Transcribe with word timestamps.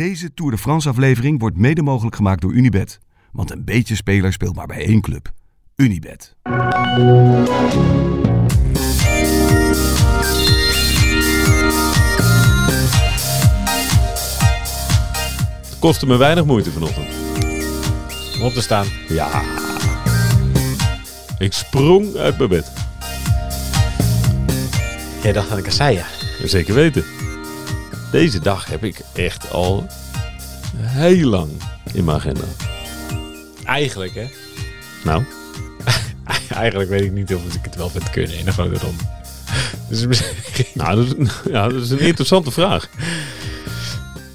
Deze 0.00 0.34
Tour 0.34 0.50
de 0.50 0.58
France 0.58 0.88
aflevering 0.88 1.40
wordt 1.40 1.56
mede 1.56 1.82
mogelijk 1.82 2.16
gemaakt 2.16 2.40
door 2.40 2.52
Unibet. 2.52 2.98
Want 3.32 3.50
een 3.50 3.64
beetje 3.64 3.94
speler 3.94 4.32
speelt 4.32 4.56
maar 4.56 4.66
bij 4.66 4.84
één 4.84 5.00
club. 5.00 5.32
Unibet. 5.76 6.36
Het 15.68 15.78
kostte 15.78 16.06
me 16.06 16.16
weinig 16.16 16.44
moeite 16.44 16.70
vanochtend. 16.70 17.08
Om 18.36 18.42
op 18.42 18.52
te 18.52 18.62
staan. 18.62 18.86
Ja. 19.08 19.42
Ik 21.38 21.52
sprong 21.52 22.16
uit 22.16 22.36
mijn 22.36 22.48
bed. 22.48 22.72
Jij 25.22 25.32
dacht 25.32 25.50
aan 25.50 25.56
een 25.56 25.62
kasseien. 25.62 26.04
Zeker 26.44 26.74
weten. 26.74 27.19
Deze 28.10 28.40
dag 28.40 28.66
heb 28.66 28.84
ik 28.84 29.00
echt 29.14 29.50
al 29.50 29.86
heel 30.76 31.28
lang 31.28 31.50
in 31.92 32.04
mijn 32.04 32.16
agenda. 32.16 32.44
Eigenlijk, 33.64 34.14
hè? 34.14 34.28
Nou, 35.04 35.24
Eigenlijk 36.48 36.90
weet 36.90 37.02
ik 37.02 37.12
niet 37.12 37.34
of 37.34 37.54
ik 37.54 37.64
het 37.64 37.76
wel 37.76 37.88
vind 37.88 38.10
kunnen 38.10 38.38
in 38.38 38.46
een 38.46 38.52
grote 38.52 38.78
ronde. 38.78 39.02
Dus 39.88 40.06
misschien... 40.06 40.66
nou 40.74 40.96
dat, 40.96 41.16
is, 41.16 41.32
ja, 41.50 41.68
dat 41.68 41.82
is 41.82 41.90
een 41.90 41.98
interessante 41.98 42.50
vraag. 42.50 42.88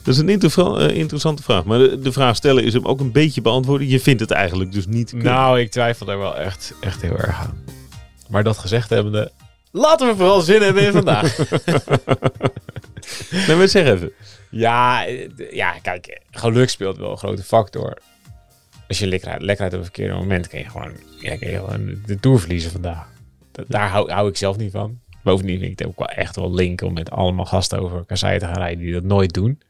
Dat 0.03 0.13
is 0.13 0.19
een 0.19 0.29
eh, 0.29 0.97
interessante 0.97 1.43
vraag. 1.43 1.63
Maar 1.63 1.77
de, 1.77 1.99
de 1.99 2.11
vraag 2.11 2.35
stellen 2.35 2.63
is 2.63 2.73
hem 2.73 2.85
ook 2.85 2.99
een 2.99 3.11
beetje 3.11 3.41
beantwoorden. 3.41 3.87
Je 3.87 3.99
vindt 3.99 4.21
het 4.21 4.31
eigenlijk 4.31 4.71
dus 4.71 4.85
niet 4.87 5.09
kunnen. 5.09 5.33
Nou, 5.33 5.59
ik 5.59 5.71
twijfel 5.71 6.05
daar 6.05 6.17
wel 6.17 6.37
echt, 6.37 6.73
echt 6.81 7.01
heel 7.01 7.17
erg 7.17 7.39
aan. 7.39 7.63
Maar 8.29 8.43
dat 8.43 8.57
gezegd 8.57 8.89
hebbende... 8.89 9.31
Laten 9.77 10.07
we 10.07 10.15
vooral 10.15 10.41
zin 10.41 10.61
hebben 10.61 10.83
in 10.83 10.91
vandaag. 10.91 11.37
Nee, 13.47 13.55
maar 13.55 13.67
zeg 13.67 13.85
even. 13.85 14.11
ja, 14.49 15.05
ja, 15.51 15.79
kijk. 15.81 16.21
Geluk 16.31 16.69
speelt 16.69 16.97
wel 16.97 17.11
een 17.11 17.17
grote 17.17 17.43
factor. 17.43 17.97
Als 18.87 18.99
je 18.99 19.07
lekker, 19.07 19.41
lekker 19.41 19.63
uit 19.63 19.73
op 19.73 19.79
een 19.79 19.85
verkeerde 19.85 20.13
moment... 20.13 20.47
kun 20.47 20.59
je 20.59 20.69
gewoon, 20.69 20.91
ja, 21.19 21.37
kun 21.37 21.49
je 21.49 21.55
gewoon 21.55 22.01
de 22.05 22.19
Tour 22.19 22.39
verliezen 22.39 22.71
vandaag. 22.71 23.07
Dat, 23.51 23.65
daar 23.67 23.89
hou, 23.89 24.11
hou 24.11 24.29
ik 24.29 24.37
zelf 24.37 24.57
niet 24.57 24.71
van. 24.71 24.99
Bovendien 25.23 25.59
vind 25.59 25.71
ik 25.71 25.79
het 25.79 25.87
ook 25.87 25.99
wel 25.99 26.07
echt 26.07 26.35
wel 26.35 26.53
link 26.53 26.81
om 26.81 26.93
met 26.93 27.11
allemaal 27.11 27.45
gasten 27.45 27.79
over 27.79 28.05
kasseien 28.05 28.39
te 28.39 28.45
gaan 28.45 28.57
rijden 28.57 28.83
die 28.83 28.93
dat 28.93 29.03
nooit 29.03 29.33
doen. 29.33 29.61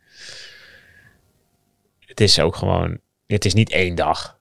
Het 1.99 2.21
is 2.21 2.39
ook 2.39 2.55
gewoon, 2.55 2.99
het 3.27 3.45
is 3.45 3.53
niet 3.53 3.71
één 3.71 3.95
dag, 3.95 4.39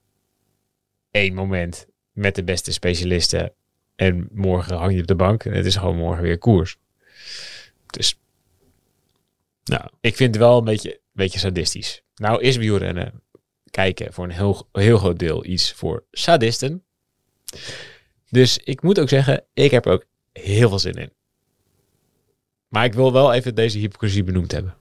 één 1.11 1.33
moment 1.33 1.87
met 2.11 2.35
de 2.35 2.43
beste 2.43 2.71
specialisten 2.71 3.53
en 3.95 4.29
morgen 4.31 4.77
hang 4.77 4.93
je 4.93 5.01
op 5.01 5.07
de 5.07 5.15
bank 5.15 5.45
en 5.45 5.53
het 5.53 5.65
is 5.65 5.75
gewoon 5.75 5.95
morgen 5.95 6.23
weer 6.23 6.37
koers. 6.37 6.77
Dus 7.85 8.19
Nou, 9.63 9.89
ik 10.01 10.15
vind 10.15 10.35
het 10.35 10.43
wel 10.43 10.57
een 10.57 10.63
beetje, 10.63 10.93
een 10.93 10.99
beetje 11.11 11.39
sadistisch. 11.39 12.01
Nou 12.15 12.41
is 12.41 12.57
wielrennen 12.57 13.21
kijken 13.71 14.13
voor 14.13 14.23
een 14.23 14.31
heel, 14.31 14.67
heel 14.71 14.97
groot 14.97 15.19
deel 15.19 15.45
iets 15.45 15.73
voor 15.73 16.05
sadisten. 16.11 16.83
Dus 18.29 18.57
ik 18.57 18.81
moet 18.81 18.99
ook 18.99 19.09
zeggen, 19.09 19.43
ik 19.53 19.71
heb 19.71 19.85
er 19.85 19.91
ook 19.91 20.05
heel 20.31 20.69
veel 20.69 20.79
zin 20.79 20.93
in. 20.93 21.13
Maar 22.67 22.85
ik 22.85 22.93
wil 22.93 23.13
wel 23.13 23.33
even 23.33 23.55
deze 23.55 23.77
hypocrisie 23.77 24.23
benoemd 24.23 24.51
hebben. 24.51 24.75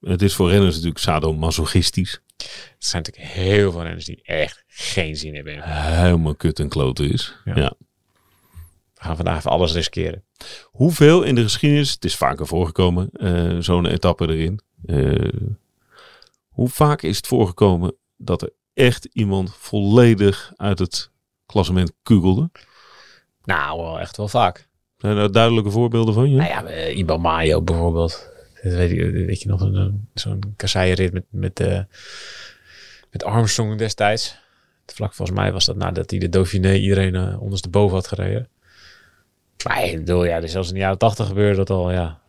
het 0.00 0.22
is 0.22 0.34
voor 0.34 0.50
renners 0.50 0.74
natuurlijk 0.74 1.00
sadomasochistisch. 1.00 2.20
Er 2.44 2.74
zijn 2.78 3.02
natuurlijk 3.02 3.32
heel 3.32 3.72
veel 3.72 3.82
renners 3.82 4.04
die 4.04 4.22
echt 4.22 4.64
geen 4.66 5.16
zin 5.16 5.34
hebben. 5.34 5.62
Helemaal 5.62 6.34
kut 6.34 6.58
en 6.58 6.68
kloten 6.68 7.10
is. 7.12 7.34
Ja. 7.44 7.56
ja. 7.56 7.72
We 8.94 9.06
gaan 9.06 9.16
vandaag 9.16 9.38
even 9.38 9.50
alles 9.50 9.72
riskeren. 9.72 10.24
Hoeveel 10.64 11.22
in 11.22 11.34
de 11.34 11.42
geschiedenis, 11.42 11.90
het 11.90 12.04
is 12.04 12.16
vaker 12.16 12.46
voorgekomen, 12.46 13.10
eh, 13.12 13.56
zo'n 13.58 13.86
etappe 13.86 14.28
erin. 14.28 14.60
Eh, 14.86 15.48
hoe 16.48 16.68
vaak 16.68 17.02
is 17.02 17.16
het 17.16 17.26
voorgekomen 17.26 17.96
dat 18.16 18.42
er 18.42 18.52
echt 18.74 19.08
iemand 19.12 19.54
volledig 19.54 20.52
uit 20.56 20.78
het 20.78 21.10
klassement 21.46 21.92
kugelde? 22.02 22.50
Nou, 23.44 23.82
wel 23.82 24.00
echt 24.00 24.16
wel 24.16 24.28
vaak. 24.28 24.68
Zijn 24.96 25.16
daar 25.16 25.32
duidelijke 25.32 25.70
voorbeelden 25.70 26.14
van? 26.14 26.30
Ja? 26.30 26.36
Nou 26.36 26.48
ja, 26.48 26.64
eh, 26.64 26.96
Iban 26.96 27.20
Mayo 27.20 27.62
bijvoorbeeld. 27.62 28.28
Weet, 28.62 28.90
ik, 28.90 29.10
weet 29.26 29.42
je 29.42 29.48
nog, 29.48 29.60
een- 29.60 30.08
zo'n 30.14 30.54
kasseienrit 30.56 31.12
met, 31.12 31.24
met, 31.30 31.60
eh, 31.60 31.80
met 33.10 33.24
Armstrong 33.24 33.78
destijds. 33.78 34.38
Vlak 34.86 35.14
volgens 35.14 35.38
mij 35.38 35.52
was 35.52 35.64
dat 35.64 35.76
nadat 35.76 36.10
hij 36.10 36.18
de 36.18 36.28
Dauphiné 36.28 36.74
iedereen 36.74 37.14
uh, 37.14 37.42
ondersteboven 37.42 37.96
had 37.96 38.06
gereden. 38.08 38.48
Maar 39.64 39.84
ik 39.84 39.96
bedoel, 39.96 40.24
ja, 40.24 40.40
dus 40.40 40.52
zelfs 40.52 40.68
in 40.68 40.74
de 40.74 40.80
jaren 40.80 40.98
tachtig 40.98 41.26
gebeurde 41.26 41.56
dat 41.56 41.70
al, 41.70 41.90
ja. 41.92 42.20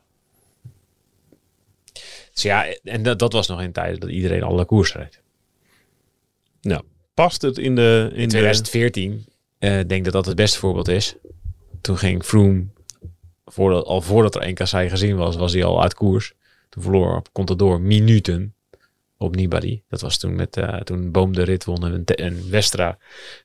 Dus 2.34 2.42
ja, 2.44 2.66
en 2.84 3.04
dat, 3.04 3.20
dat 3.20 3.34
was 3.34 3.48
nog 3.48 3.62
in 3.62 3.72
tijden 3.72 4.00
dat 4.00 4.10
iedereen 4.10 4.44
alle 4.44 4.66
koers 4.66 4.94
reed. 4.94 5.22
Nou, 6.62 6.84
past 7.14 7.42
het 7.42 7.58
in 7.58 7.76
de... 7.76 8.10
In 8.14 8.20
In 8.20 8.30
2014, 8.30 9.26
eh 9.60 9.80
denk 9.88 10.04
dat 10.04 10.14
dat 10.14 10.26
het 10.26 10.36
beste 10.36 10.60
voorbeeld 10.60 10.88
is. 10.88 11.16
Toen 11.82 11.98
ging 11.98 12.24
Froome, 12.24 12.66
voordat, 13.52 13.86
al 13.86 14.02
voordat 14.02 14.36
er 14.36 14.42
één 14.42 14.54
kassei 14.54 14.90
gezien 14.90 15.16
was, 15.16 15.36
was 15.36 15.54
hij 15.54 15.64
al 15.64 15.82
uit 15.82 15.94
koers. 15.94 16.34
Toen 16.70 16.84
verloor 16.84 17.16
op 17.16 17.32
Contador 17.32 17.82
minuten 17.82 18.56
op 19.18 19.36
Nibali. 19.36 19.84
Dat 19.90 20.02
was 20.02 20.18
toen 20.18 20.36
met 20.36 20.58
eh, 20.58 20.78
toen 20.78 21.12
Boom 21.12 21.34
de 21.34 21.44
rit 21.44 21.66
won 21.66 21.86
en, 21.86 22.06
en 22.06 22.50
Westra 22.50 22.98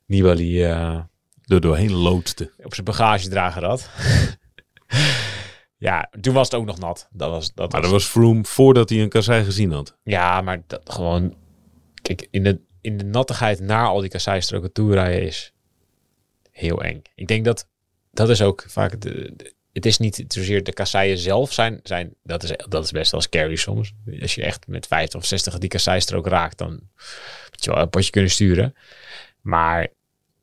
Nibali 0.07 0.63
eh, 0.63 1.01
de, 1.45 1.55
er 1.55 1.61
doorheen 1.61 1.93
loodste. 1.93 2.53
op 2.63 2.75
zijn 2.75 2.87
bagagedrager 2.87 3.65
had. 3.65 3.91
ja, 5.89 6.11
toen 6.21 6.35
was 6.35 6.51
het 6.51 6.61
ook 6.61 6.67
nog 6.67 6.79
nat. 6.79 7.09
Dat 7.11 7.31
was, 7.31 7.53
dat 7.55 7.73
Maar 7.73 7.81
was, 7.81 7.91
dat 7.91 8.01
was 8.01 8.11
Froome 8.11 8.45
voordat 8.45 8.89
hij 8.89 9.03
een 9.03 9.09
kassei 9.09 9.45
gezien 9.45 9.73
had. 9.73 9.97
Ja, 10.03 10.41
maar 10.41 10.63
dat 10.67 10.93
gewoon... 10.93 11.35
Kijk, 12.03 12.29
in 12.31 12.43
de, 12.43 12.61
in 12.81 12.97
de 12.97 13.05
nattigheid 13.05 13.61
naar 13.61 13.87
al 13.87 14.01
die 14.01 14.11
kasseistroken 14.11 14.73
toerijden 14.73 15.23
is 15.23 15.53
heel 16.51 16.83
eng. 16.83 17.03
Ik 17.15 17.27
denk 17.27 17.45
dat 17.45 17.69
dat 18.11 18.29
is 18.29 18.43
ook 18.43 18.65
vaak... 18.69 19.01
De, 19.01 19.33
de- 19.37 19.55
het 19.77 19.87
is 19.87 19.99
niet 19.99 20.25
zozeer 20.29 20.65
de 20.65 20.73
kasseien 20.73 21.19
zelf 21.19 21.53
zijn, 21.53 21.81
zijn 21.83 22.15
dat, 22.23 22.43
is, 22.43 22.53
dat 22.69 22.85
is 22.85 22.91
best 22.91 23.11
wel 23.11 23.21
scary 23.21 23.57
soms. 23.57 23.93
Als 24.21 24.35
je 24.35 24.43
echt 24.43 24.67
met 24.67 24.87
50 24.87 25.21
of 25.21 25.27
60 25.27 25.59
die 25.59 25.69
kasseistrook 25.69 26.27
raakt, 26.27 26.59
dan 26.59 26.71
moet 27.51 27.65
je 27.65 27.71
wel 27.71 27.83
een 27.83 27.91
potje 27.91 28.11
kunnen 28.11 28.31
sturen. 28.31 28.75
Maar 29.41 29.89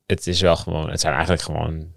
het 0.05 0.27
is 0.27 0.41
wel 0.41 0.55
gewoon... 0.55 0.89
Het 0.89 0.99
zijn 0.99 1.13
eigenlijk 1.13 1.43
gewoon 1.43 1.91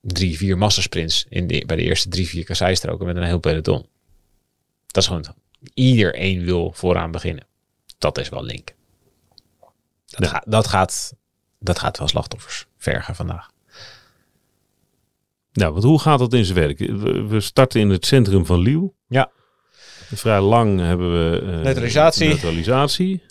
drie, 0.00 0.36
vier 0.36 0.58
massasprints 0.58 1.26
in 1.28 1.46
de, 1.46 1.66
bij 1.66 1.76
de 1.76 1.82
eerste 1.82 2.08
drie, 2.08 2.28
vier 2.28 2.44
kasseistroken 2.44 3.06
met 3.06 3.16
een 3.16 3.22
heel 3.22 3.38
peloton. 3.38 3.86
Dat 4.86 5.02
is 5.02 5.06
gewoon... 5.06 5.26
Ieder 5.74 6.14
één 6.14 6.44
wil 6.44 6.72
vooraan 6.72 7.10
beginnen. 7.10 7.46
Dat 7.98 8.18
is 8.18 8.28
wel 8.28 8.44
link. 8.44 8.74
Dat, 10.06 10.24
Ja. 10.24 10.28
gaat, 10.28 10.44
dat, 10.46 10.66
gaat, 10.66 11.14
dat 11.58 11.78
gaat 11.78 11.98
wel 11.98 12.08
slachtoffers 12.08 12.66
vergen 12.76 13.14
vandaag. 13.14 13.52
Nou, 15.54 15.72
want 15.72 15.84
hoe 15.84 16.00
gaat 16.00 16.18
dat 16.18 16.32
in 16.32 16.44
zijn 16.44 16.58
werk? 16.58 16.78
We, 17.28 17.40
starten 17.40 17.80
in 17.80 17.90
het 17.90 18.06
centrum 18.06 18.46
van 18.46 18.58
Liel. 18.58 18.94
Ja. 19.08 19.30
Vrij 20.14 20.40
lang 20.40 20.80
hebben 20.80 21.12
we... 21.12 21.38
eh, 21.40 21.62
Neutralisatie. 21.62 22.28
Neutralisatie. 22.28 23.22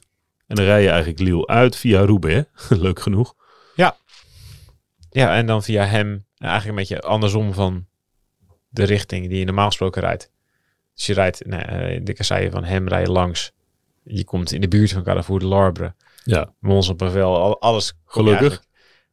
En 0.47 0.55
dan 0.55 0.65
rij 0.65 0.81
je 0.81 0.89
eigenlijk 0.89 1.19
Liel 1.19 1.47
uit 1.47 1.75
via 1.75 2.05
Roubaix. 2.05 2.49
Leuk 2.69 2.99
genoeg. 2.99 3.35
Ja, 5.09 5.35
en 5.35 5.45
dan 5.45 5.63
via 5.63 5.85
hem 5.85 6.07
nou, 6.07 6.51
eigenlijk 6.51 6.69
een 6.69 6.75
beetje 6.75 7.01
andersom 7.07 7.53
van 7.53 7.85
de 8.69 8.83
richting 8.83 9.29
die 9.29 9.39
je 9.39 9.45
normaal 9.45 9.67
gesproken 9.67 10.01
rijdt. 10.01 10.31
Dus 10.95 11.05
je 11.05 11.13
rijdt 11.13 11.45
nou, 11.45 11.61
eh, 11.61 11.99
de 12.03 12.13
kasseien 12.13 12.51
van 12.51 12.63
hem 12.63 12.87
rij 12.87 13.01
je 13.01 13.11
langs. 13.11 13.51
Je 14.03 14.23
komt 14.23 14.51
in 14.51 14.61
de 14.61 14.67
buurt 14.67 14.91
van 14.91 15.03
Carrefour 15.03 15.39
de 15.39 15.45
Larbre. 15.45 15.93
Ja. 16.23 16.53
Mons 16.59 16.91
Pavel, 16.93 17.37
al- 17.37 17.61
alles. 17.61 17.93
Gelukkig. 18.05 18.63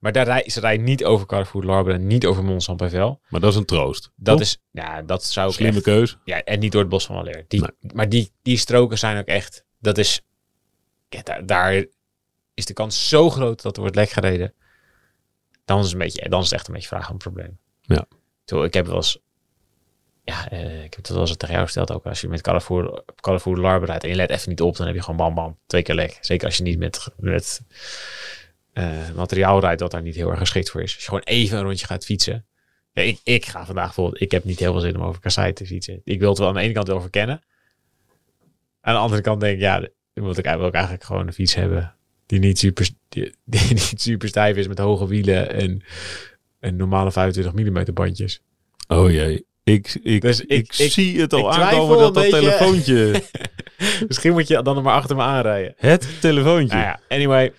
Maar 0.01 0.13
daar 0.13 0.25
rij, 0.25 0.45
ze 0.51 0.61
rijden 0.61 0.85
niet 0.85 1.05
over 1.05 1.27
Carrefour 1.27 1.61
de 1.65 1.71
Larbre 1.71 1.93
en 1.93 2.07
niet 2.07 2.27
over 2.27 2.45
Mons 2.45 2.69
en 2.69 2.77
Pavel. 2.77 3.21
Maar 3.29 3.41
dat 3.41 3.51
is 3.51 3.57
een 3.59 3.65
troost. 3.65 4.11
Dat 4.17 4.37
Toch? 4.37 4.47
is, 4.47 4.59
ja, 4.71 5.03
dat 5.03 5.25
zou 5.25 5.49
ik 5.49 5.55
Slimme 5.55 5.75
echt- 5.75 5.85
keus. 5.85 6.19
Ja, 6.25 6.43
en 6.45 6.59
niet 6.59 6.73
door 6.73 6.81
het 6.81 6.91
bos 6.91 7.07
van 7.07 7.15
Waleer. 7.17 7.45
Die, 7.49 7.61
Nee. 7.61 7.93
Maar 7.95 8.09
die, 8.09 8.33
die 8.43 8.57
stroken 8.57 8.99
zijn 8.99 9.19
ook 9.19 9.27
echt, 9.27 9.65
dat 9.79 9.99
is, 9.99 10.21
ja, 11.09 11.23
daar, 11.23 11.47
daar 11.47 11.85
is 12.55 12.65
de 12.65 12.73
kans 12.73 13.09
zo 13.09 13.31
groot 13.31 13.63
dat 13.63 13.75
er 13.75 13.81
wordt 13.81 13.97
lek 13.97 14.11
gereden. 14.11 14.55
Dan 15.65 15.79
is, 15.79 15.85
het 15.85 15.93
een 15.93 15.99
beetje, 15.99 16.29
dan 16.29 16.39
is 16.41 16.45
het 16.45 16.55
echt 16.55 16.69
een 16.69 16.75
beetje 16.75 16.89
vraag 16.89 17.11
om 17.11 17.19
probleem. 17.19 17.59
Ja. 17.83 18.07
Zo, 18.45 18.63
ik 18.63 18.75
heb 18.75 18.87
wel 18.87 18.97
eens, 18.97 19.19
ja, 20.25 20.51
eh, 20.51 20.75
ik 20.85 20.95
heb 20.95 21.07
het 21.07 21.09
wel 21.09 21.21
eens 21.21 21.37
tegen 21.37 21.55
jou 21.55 21.65
gesteld 21.67 21.93
ook. 21.93 22.07
Als 22.07 22.21
je 22.21 22.29
met 22.29 22.41
Carrefour, 22.41 23.03
Carrefour 23.21 23.57
de 23.57 23.63
Larbe 23.63 23.87
rijdt 23.87 24.03
en 24.05 24.11
je 24.11 24.17
let 24.17 24.31
even 24.31 24.49
niet 24.49 24.61
op, 24.61 24.77
dan 24.77 24.87
heb 24.87 24.95
je 24.95 25.03
gewoon 25.03 25.17
bam 25.17 25.35
bam, 25.35 25.59
twee 25.67 25.83
keer 25.83 25.95
lek. 25.95 26.19
Zeker 26.21 26.47
als 26.47 26.57
je 26.57 26.63
niet 26.63 26.79
met, 26.79 27.09
met 27.17 27.61
eh, 28.73 29.11
materiaal 29.17 29.61
rijdt 29.61 29.79
dat 29.81 29.91
daar 29.91 30.03
niet 30.03 30.15
heel 30.15 30.31
erg 30.31 30.39
geschikt 30.39 30.71
voor 30.71 30.83
is. 30.83 30.93
Als 30.95 31.03
je 31.03 31.09
gewoon 31.09 31.25
even 31.25 31.59
een 31.59 31.65
rondje 31.65 31.87
gaat 31.87 32.05
fietsen. 32.05 32.45
Ja, 32.93 33.03
ik, 33.03 33.21
ik 33.25 33.47
ga 33.47 33.67
vandaag 33.67 33.85
bijvoorbeeld, 33.85 34.23
ik 34.23 34.31
heb 34.31 34.45
niet 34.45 34.59
heel 34.59 34.73
veel 34.73 34.81
zin 34.81 34.97
om 34.97 35.03
over 35.03 35.21
Kassei 35.21 35.53
te 35.53 35.67
fietsen. 35.67 36.01
Ik 36.05 36.21
wil 36.21 36.29
het 36.29 36.39
wel 36.39 36.49
aan 36.49 36.55
de 36.55 36.61
ene 36.61 36.73
kant 36.73 36.87
wel 36.89 37.01
verkennen. 37.01 37.43
Aan 38.81 38.95
de 38.95 39.01
andere 39.01 39.21
kant 39.23 39.41
denk 39.41 39.55
ik, 39.55 39.61
ja, 39.61 39.81
dan 40.15 40.25
moet 40.25 40.39
ik, 40.39 40.45
wil 40.45 40.67
ik 40.67 40.75
eigenlijk 40.75 41.05
gewoon 41.05 41.27
een 41.27 41.33
fiets 41.33 41.55
hebben 41.55 41.95
die 42.27 42.39
niet 42.39 42.59
super, 42.59 42.89
die, 43.09 43.35
die 43.45 43.61
niet 43.91 43.93
super 44.01 44.29
stijf 44.29 44.57
is 44.57 44.69
met 44.69 44.79
hoge 44.79 45.07
wielen 45.07 45.51
en, 45.53 45.83
en 46.61 46.77
normale 46.77 47.13
25 47.13 47.53
mm 47.53 47.95
bandjes. 47.95 48.41
Oh 48.89 49.11
jee. 49.11 49.45
Ik, 49.65 49.99
ik, 50.03 50.21
Dus 50.21 50.41
ik, 50.41 50.49
ik- 50.49 50.75
ik- 50.79 50.93
zie 50.93 51.21
het 51.21 51.33
al 51.33 51.47
ik 51.49 51.53
twijfel 51.53 51.73
aankomen 51.79 51.99
dat 51.99 52.15
dat 52.15 52.23
beetje. 52.23 52.39
telefoontje... 52.41 53.23
Misschien 54.09 54.33
moet 54.33 54.49
je 54.49 54.63
dan 54.63 54.75
nog 54.75 54.85
maar 54.85 54.95
achter 54.95 55.17
me 55.17 55.23
aanrijden. 55.23 55.75
het 55.77 56.21
telefoontje. 56.21 56.77
Nou 56.77 56.87
ja, 56.89 57.01
anyway. 57.09 57.53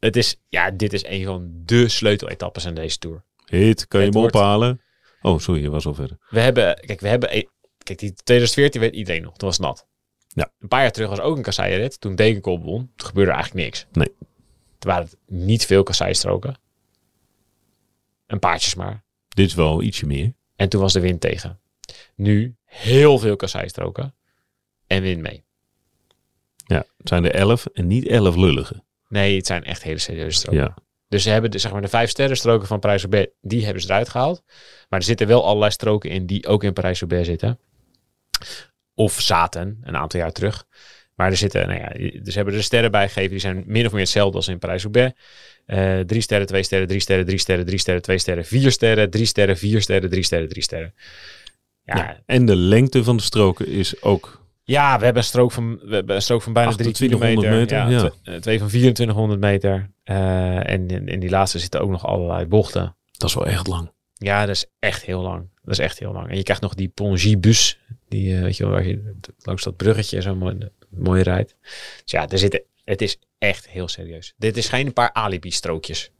Het 0.00 0.16
is, 0.16 0.36
ja, 0.48 0.70
dit 0.70 0.92
is 0.92 1.04
een 1.04 1.24
van 1.24 1.50
de 1.64 1.88
sleuteletappes 1.88 2.66
aan 2.66 2.74
deze 2.74 2.98
Tour. 2.98 3.24
Hit, 3.44 3.88
kan 3.88 4.00
je 4.00 4.06
hem 4.06 4.14
wordt- 4.14 4.34
ophalen? 4.34 4.80
Oh, 5.22 5.38
sorry, 5.38 5.62
je 5.62 5.70
was 5.70 5.86
al 5.86 5.94
verder. 5.94 6.16
We 6.30 6.40
hebben, 6.40 6.80
kijk, 6.86 7.00
we 7.00 7.08
hebben, 7.08 7.36
e- 7.36 7.44
kijk, 7.78 7.98
die 7.98 8.12
2014 8.14 8.80
weet 8.80 8.94
iedereen 8.94 9.22
nog. 9.22 9.36
Toen 9.36 9.48
was 9.48 9.56
het 9.56 9.66
nat. 9.66 9.86
Ja. 10.28 10.52
Een 10.58 10.68
paar 10.68 10.80
jaar 10.80 10.92
terug 10.92 11.08
was 11.08 11.20
ook 11.20 11.36
een 11.36 11.42
kasseienrit. 11.42 12.00
Toen 12.00 12.14
Degenkolb 12.14 12.62
won. 12.62 12.92
Toen 12.96 13.08
gebeurde 13.08 13.32
eigenlijk 13.32 13.64
niks. 13.64 13.86
Nee. 13.92 14.08
Toen 14.78 14.90
waren 14.92 15.08
niet 15.26 15.66
veel 15.66 15.82
kasseistroken. 15.82 16.58
Een 18.26 18.38
paardjes 18.38 18.74
maar. 18.74 19.04
Dit 19.28 19.46
is 19.46 19.54
wel 19.54 19.82
ietsje 19.82 20.06
meer. 20.06 20.32
En 20.56 20.68
toen 20.68 20.80
was 20.80 20.92
de 20.92 21.00
wind 21.00 21.20
tegen. 21.20 21.60
Nu 22.14 22.56
heel 22.64 23.18
veel 23.18 23.36
kasseistroken. 23.36 24.14
En 24.86 25.02
wind 25.02 25.20
mee. 25.20 25.44
Ja, 26.66 26.84
het 26.96 27.08
zijn 27.08 27.24
er 27.24 27.34
elf 27.34 27.66
en 27.66 27.86
niet 27.86 28.06
elf 28.06 28.36
lullige. 28.36 28.82
Nee, 29.10 29.36
het 29.36 29.46
zijn 29.46 29.64
echt 29.64 29.82
hele 29.82 29.98
serieuze 29.98 30.38
stroken. 30.38 30.60
Ja. 30.60 30.76
Dus 31.08 31.22
ze 31.22 31.30
hebben 31.30 31.50
de, 31.50 31.58
zeg 31.58 31.72
maar, 31.72 31.82
de 31.82 31.88
vijf 31.88 32.10
sterrenstroken 32.10 32.66
van 32.66 32.80
Parijs-Roubaix, 32.80 33.32
die 33.40 33.64
hebben 33.64 33.82
ze 33.82 33.88
eruit 33.88 34.08
gehaald. 34.08 34.42
Maar 34.88 34.98
er 34.98 35.04
zitten 35.04 35.26
wel 35.26 35.44
allerlei 35.44 35.70
stroken 35.70 36.10
in 36.10 36.26
die 36.26 36.46
ook 36.46 36.64
in 36.64 36.72
Parijs-Roubaix 36.72 37.26
zitten. 37.26 37.58
Of 38.94 39.20
zaten, 39.20 39.78
een 39.82 39.96
aantal 39.96 40.20
jaar 40.20 40.32
terug. 40.32 40.66
Maar 41.14 41.30
er 41.30 41.36
zitten, 41.36 41.68
nou 41.68 41.80
ja, 41.80 42.20
dus 42.22 42.34
hebben 42.34 42.54
er 42.54 42.60
de 42.60 42.64
sterren 42.64 42.90
bijgegeven. 42.90 43.30
Die 43.30 43.38
zijn 43.38 43.62
min 43.66 43.86
of 43.86 43.92
meer 43.92 44.00
hetzelfde 44.00 44.36
als 44.36 44.48
in 44.48 44.58
Parijs-Roubaix. 44.58 45.12
Eh, 45.66 46.00
drie 46.00 46.20
sterren, 46.20 46.46
twee 46.46 46.62
sterren, 46.62 46.88
drie 46.88 47.00
sterren, 47.00 47.26
drie 47.26 47.38
sterren, 47.38 47.66
drie 47.66 47.78
sterren, 47.78 48.02
twee 48.02 48.18
sterren, 48.18 48.44
vier 48.44 48.70
sterren, 48.70 49.10
drie 49.10 49.26
sterren, 49.26 49.56
vier 49.56 49.82
sterren, 49.82 50.10
drie 50.10 50.22
sterren, 50.22 50.48
drie 50.48 50.62
sterren. 50.62 50.94
Ja. 51.84 52.20
En 52.26 52.46
de 52.46 52.56
lengte 52.56 53.04
van 53.04 53.16
de 53.16 53.22
stroken 53.22 53.66
is 53.66 54.02
ook... 54.02 54.39
we 54.74 55.04
hebben 55.04 55.16
een 55.16 55.24
strook 55.24 55.52
van, 55.52 55.78
we 55.82 55.94
hebben 55.94 56.16
een 56.16 56.22
strook 56.22 56.42
van 56.42 56.52
bijna 56.52 56.70
drie 56.72 56.92
2800 56.92 57.50
kilometer. 57.50 57.86
meter, 57.86 57.98
ja, 57.98 58.04
ja. 58.04 58.10
Twee, 58.22 58.34
eh, 58.34 58.40
twee 58.40 58.58
van 58.58 58.68
2400 58.68 59.40
meter. 59.40 59.90
Eh, 60.02 60.70
en 60.70 61.08
in, 61.08 61.20
die 61.20 61.30
laatste 61.30 61.58
zitten 61.58 61.80
ook 61.80 61.90
nog 61.90 62.06
allerlei 62.06 62.46
bochten. 62.46 62.96
Dat 63.12 63.28
is 63.28 63.34
wel 63.34 63.46
echt 63.46 63.66
lang. 63.66 63.92
Ja, 64.14 64.46
dat 64.46 64.54
is 64.54 64.66
echt 64.78 65.04
heel 65.04 65.20
lang. 65.20 65.48
Dat 65.62 65.72
is 65.72 65.78
echt 65.78 65.98
heel 65.98 66.12
lang. 66.12 66.28
En 66.28 66.36
je 66.36 66.42
krijgt 66.42 66.62
nog 66.62 66.74
die 66.74 66.88
Pongy-bus. 66.88 67.78
Die, 68.08 68.36
eh, 68.36 68.42
weet 68.42 68.56
je 68.56 68.62
wel, 68.62 68.72
waar 68.72 68.86
je 68.86 69.14
langs 69.38 69.62
dat 69.62 69.76
bruggetje 69.76 70.22
zo 70.22 70.34
mooi, 70.34 70.58
mooi 70.88 71.22
rijdt. 71.22 71.56
Dus 72.02 72.10
ja, 72.10 72.28
er 72.28 72.38
zitten, 72.38 72.62
het 72.84 73.02
is 73.02 73.18
echt 73.38 73.68
heel 73.68 73.88
serieus. 73.88 74.34
Dit 74.36 74.56
is 74.56 74.68
geen 74.68 74.92
paar 74.92 75.12
alibi-strookjes. 75.12 76.10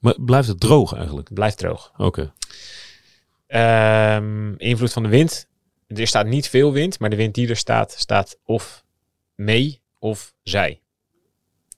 Maar 0.00 0.14
blijft 0.18 0.48
het 0.48 0.60
droog 0.60 0.94
eigenlijk? 0.94 1.32
Blijft 1.32 1.58
droog. 1.58 1.92
Oké. 1.96 2.32
Ehm, 3.46 4.54
invloed 4.56 4.92
van 4.92 5.02
de 5.02 5.08
wind. 5.08 5.48
Er 5.86 6.06
staat 6.06 6.26
niet 6.26 6.48
veel 6.48 6.72
wind, 6.72 6.98
maar 6.98 7.10
de 7.10 7.16
wind 7.16 7.34
die 7.34 7.48
er 7.48 7.56
staat, 7.56 7.94
staat 7.98 8.38
of 8.44 8.84
mee 9.34 9.80
of 9.98 10.34
zij. 10.42 10.80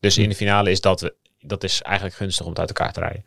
Dus 0.00 0.18
in 0.18 0.28
de 0.28 0.34
finale 0.34 0.70
is 0.70 0.80
dat, 0.80 1.14
dat 1.38 1.64
is 1.64 1.82
eigenlijk 1.82 2.16
gunstig 2.16 2.44
om 2.44 2.50
het 2.50 2.60
uit 2.60 2.68
elkaar 2.68 2.92
te 2.92 3.00
rijden. 3.00 3.24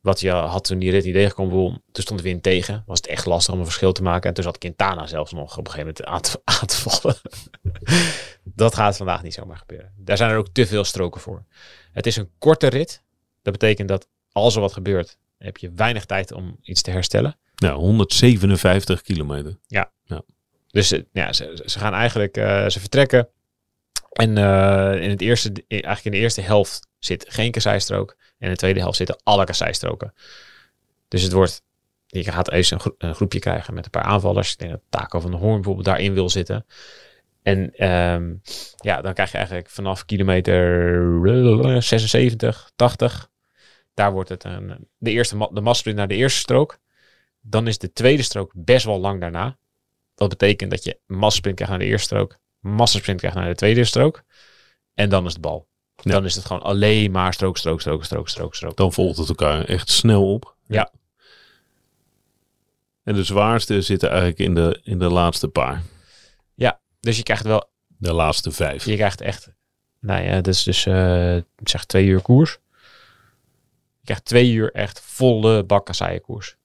Wat 0.00 0.20
je 0.20 0.30
had 0.30 0.64
toen 0.64 0.78
die 0.78 0.90
rit 0.90 1.02
die 1.02 1.12
tegenkwam, 1.12 1.48
won, 1.48 1.82
toen 1.92 2.02
stond 2.02 2.18
de 2.18 2.24
wind 2.24 2.42
tegen. 2.42 2.82
Was 2.86 2.96
het 2.96 3.06
echt 3.06 3.26
lastig 3.26 3.54
om 3.54 3.58
een 3.58 3.64
verschil 3.64 3.92
te 3.92 4.02
maken. 4.02 4.28
En 4.28 4.34
toen 4.34 4.44
zat 4.44 4.58
Quintana 4.58 5.06
zelfs 5.06 5.32
nog 5.32 5.58
op 5.58 5.66
een 5.66 5.72
gegeven 5.72 5.94
moment 5.98 6.04
aan 6.04 6.20
te, 6.20 6.40
aan 6.60 6.66
te 6.66 6.76
vallen. 6.76 7.16
dat 8.44 8.74
gaat 8.74 8.96
vandaag 8.96 9.22
niet 9.22 9.34
zomaar 9.34 9.56
gebeuren. 9.56 9.92
Daar 9.96 10.16
zijn 10.16 10.30
er 10.30 10.36
ook 10.36 10.48
te 10.52 10.66
veel 10.66 10.84
stroken 10.84 11.20
voor. 11.20 11.44
Het 11.92 12.06
is 12.06 12.16
een 12.16 12.30
korte 12.38 12.66
rit. 12.66 13.02
Dat 13.42 13.52
betekent 13.52 13.88
dat 13.88 14.08
als 14.32 14.54
er 14.54 14.60
wat 14.60 14.72
gebeurt, 14.72 15.18
heb 15.38 15.56
je 15.56 15.72
weinig 15.72 16.04
tijd 16.04 16.32
om 16.32 16.58
iets 16.62 16.82
te 16.82 16.90
herstellen. 16.90 17.38
Nou, 17.58 17.78
157 17.78 19.02
kilometer. 19.02 19.58
Dus 20.70 20.92
eh, 20.92 21.02
ja, 21.12 21.32
ze, 21.32 21.62
ze 21.64 21.78
gaan 21.78 21.94
eigenlijk, 21.94 22.36
eh, 22.36 22.68
ze 22.68 22.80
vertrekken. 22.80 23.28
En 24.12 24.38
eh, 24.38 25.02
in 25.02 25.10
het 25.10 25.20
eerste, 25.20 25.64
eigenlijk 25.68 26.04
in 26.04 26.10
de 26.10 26.18
eerste 26.18 26.40
helft 26.40 26.88
zit 26.98 27.24
geen 27.28 27.50
kasseistrook. 27.50 28.16
En 28.18 28.46
in 28.46 28.50
de 28.50 28.56
tweede 28.56 28.80
helft 28.80 28.96
zitten 28.96 29.20
alle 29.22 29.44
kasseistroken. 29.44 30.14
Dus 31.08 31.22
het 31.22 31.32
wordt, 31.32 31.62
je 32.06 32.24
gaat 32.24 32.50
eens 32.50 32.70
een, 32.70 32.80
gro- 32.80 32.94
een 32.98 33.14
groepje 33.14 33.38
krijgen 33.38 33.74
met 33.74 33.84
een 33.84 33.90
paar 33.90 34.02
aanvallers. 34.02 34.52
Ik 34.52 34.58
denk 34.58 34.70
dat 34.70 34.80
Taco 34.88 35.20
van 35.20 35.30
de 35.30 35.36
Hoorn 35.36 35.54
bijvoorbeeld 35.54 35.86
daarin 35.86 36.14
wil 36.14 36.30
zitten. 36.30 36.66
En 37.42 37.74
ehm, 37.74 38.34
ja, 38.76 39.00
dan 39.00 39.14
krijg 39.14 39.30
je 39.30 39.36
eigenlijk 39.36 39.70
vanaf 39.70 40.04
kilometer 40.04 41.82
76, 41.82 42.70
80. 42.76 43.30
Daar 43.94 44.12
wordt 44.12 44.28
het 44.28 44.44
een, 44.44 44.88
de 44.98 45.10
eerste 45.10 45.36
de 45.36 45.60
massasprint 45.60 45.96
naar 45.96 46.08
de 46.08 46.14
eerste 46.14 46.38
strook. 46.38 46.78
Dan 47.40 47.66
is 47.66 47.78
de 47.78 47.92
tweede 47.92 48.22
strook 48.22 48.52
best 48.54 48.84
wel 48.84 49.00
lang 49.00 49.20
daarna. 49.20 49.58
Dat 50.14 50.28
betekent 50.28 50.70
dat 50.70 50.84
je 50.84 51.00
massasprint 51.06 51.56
krijgt 51.56 51.74
naar 51.74 51.84
de 51.84 51.90
eerste 51.90 52.06
strook, 52.06 52.38
massasprint 52.58 53.18
krijgt 53.18 53.36
naar 53.36 53.48
de 53.48 53.54
tweede 53.54 53.84
strook. 53.84 54.22
En 54.94 55.08
dan 55.08 55.26
is 55.26 55.34
de 55.34 55.40
bal. 55.40 55.68
Ja. 55.94 56.12
Dan 56.12 56.24
is 56.24 56.34
het 56.34 56.44
gewoon 56.44 56.62
alleen 56.62 57.10
maar 57.10 57.34
strook, 57.34 57.58
strook, 57.58 57.80
strook, 57.80 58.04
strook, 58.04 58.28
strook, 58.28 58.54
strook. 58.54 58.76
Dan 58.76 58.92
volgt 58.92 59.18
het 59.18 59.28
elkaar 59.28 59.64
echt 59.64 59.90
snel 59.90 60.32
op. 60.32 60.56
Ja. 60.66 60.92
En 63.02 63.14
de 63.14 63.24
zwaarste 63.24 63.82
zitten 63.82 64.08
eigenlijk 64.08 64.38
in 64.38 64.54
de, 64.54 64.80
in 64.82 64.98
de 64.98 65.08
laatste 65.08 65.48
paar. 65.48 65.82
Dus 67.00 67.16
je 67.16 67.22
krijgt 67.22 67.44
wel, 67.44 67.70
De 67.86 68.12
laatste 68.12 68.50
vijf. 68.50 68.84
je 68.84 68.94
krijgt 68.94 69.20
echt, 69.20 69.48
nou 70.00 70.22
ja, 70.22 70.34
dat 70.34 70.46
is 70.46 70.62
dus, 70.62 70.86
eh, 70.86 71.36
ik 71.36 71.68
zeg 71.68 71.84
twee 71.84 72.06
uur 72.06 72.20
koers. 72.20 72.58
Je 73.98 74.04
krijgt 74.04 74.24
twee 74.24 74.52
uur 74.52 74.72
echt 74.72 75.00
volle 75.00 75.64
bak 75.64 75.90
koers. 76.22 76.56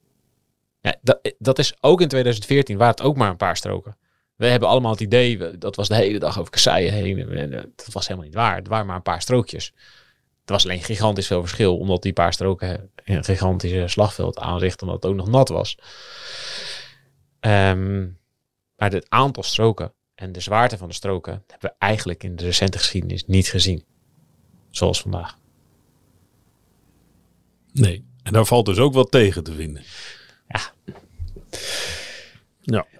Ja, 0.83 0.95
dat, 1.01 1.33
dat 1.39 1.59
is 1.59 1.73
ook 1.79 2.01
in 2.01 2.07
2014, 2.07 2.77
waar 2.77 2.89
het 2.89 3.01
ook 3.01 3.17
maar 3.17 3.29
een 3.29 3.37
paar 3.37 3.57
stroken. 3.57 3.97
We 4.35 4.45
hebben 4.45 4.69
allemaal 4.69 4.91
het 4.91 4.99
idee, 4.99 5.57
dat 5.57 5.75
was 5.75 5.87
de 5.87 5.95
hele 5.95 6.19
dag 6.19 6.39
over 6.39 6.51
kasseien 6.51 6.93
heen. 6.93 7.29
En, 7.29 7.53
eh, 7.53 7.63
dat 7.75 7.87
was 7.91 8.07
helemaal 8.07 8.27
niet 8.27 8.35
waar. 8.35 8.55
Het 8.55 8.67
waren 8.67 8.85
maar 8.85 8.95
een 8.95 9.01
paar 9.01 9.21
strookjes. 9.21 9.65
Het 10.41 10.49
was 10.49 10.63
alleen 10.63 10.83
gigantisch 10.83 11.27
veel 11.27 11.39
verschil, 11.39 11.77
omdat 11.77 12.01
die 12.01 12.13
paar 12.13 12.33
stroken 12.33 12.91
een 13.03 13.23
gigantische 13.23 13.87
slagveld 13.87 14.39
aanrichten, 14.39 14.87
omdat 14.87 15.03
het 15.03 15.11
ook 15.11 15.17
nog 15.17 15.27
nat 15.27 15.49
was. 15.49 15.77
Ehm, 17.39 18.01
maar 18.75 18.91
het 18.91 19.09
aantal 19.09 19.43
stroken 19.43 19.93
en 20.15 20.31
de 20.31 20.39
zwaarte 20.39 20.77
van 20.77 20.87
de 20.87 20.93
stroken 20.93 21.43
hebben 21.47 21.69
we 21.69 21.75
eigenlijk 21.85 22.23
in 22.23 22.35
de 22.35 22.43
recente 22.43 22.77
geschiedenis 22.77 23.25
niet 23.25 23.47
gezien. 23.47 23.83
Zoals 24.69 25.01
vandaag. 25.01 25.37
Nee. 27.73 28.05
En 28.23 28.33
daar 28.33 28.45
valt 28.45 28.65
dus 28.65 28.77
ook 28.77 28.93
wat 28.93 29.11
tegen 29.11 29.43
te 29.43 29.53
vinden. 29.53 29.83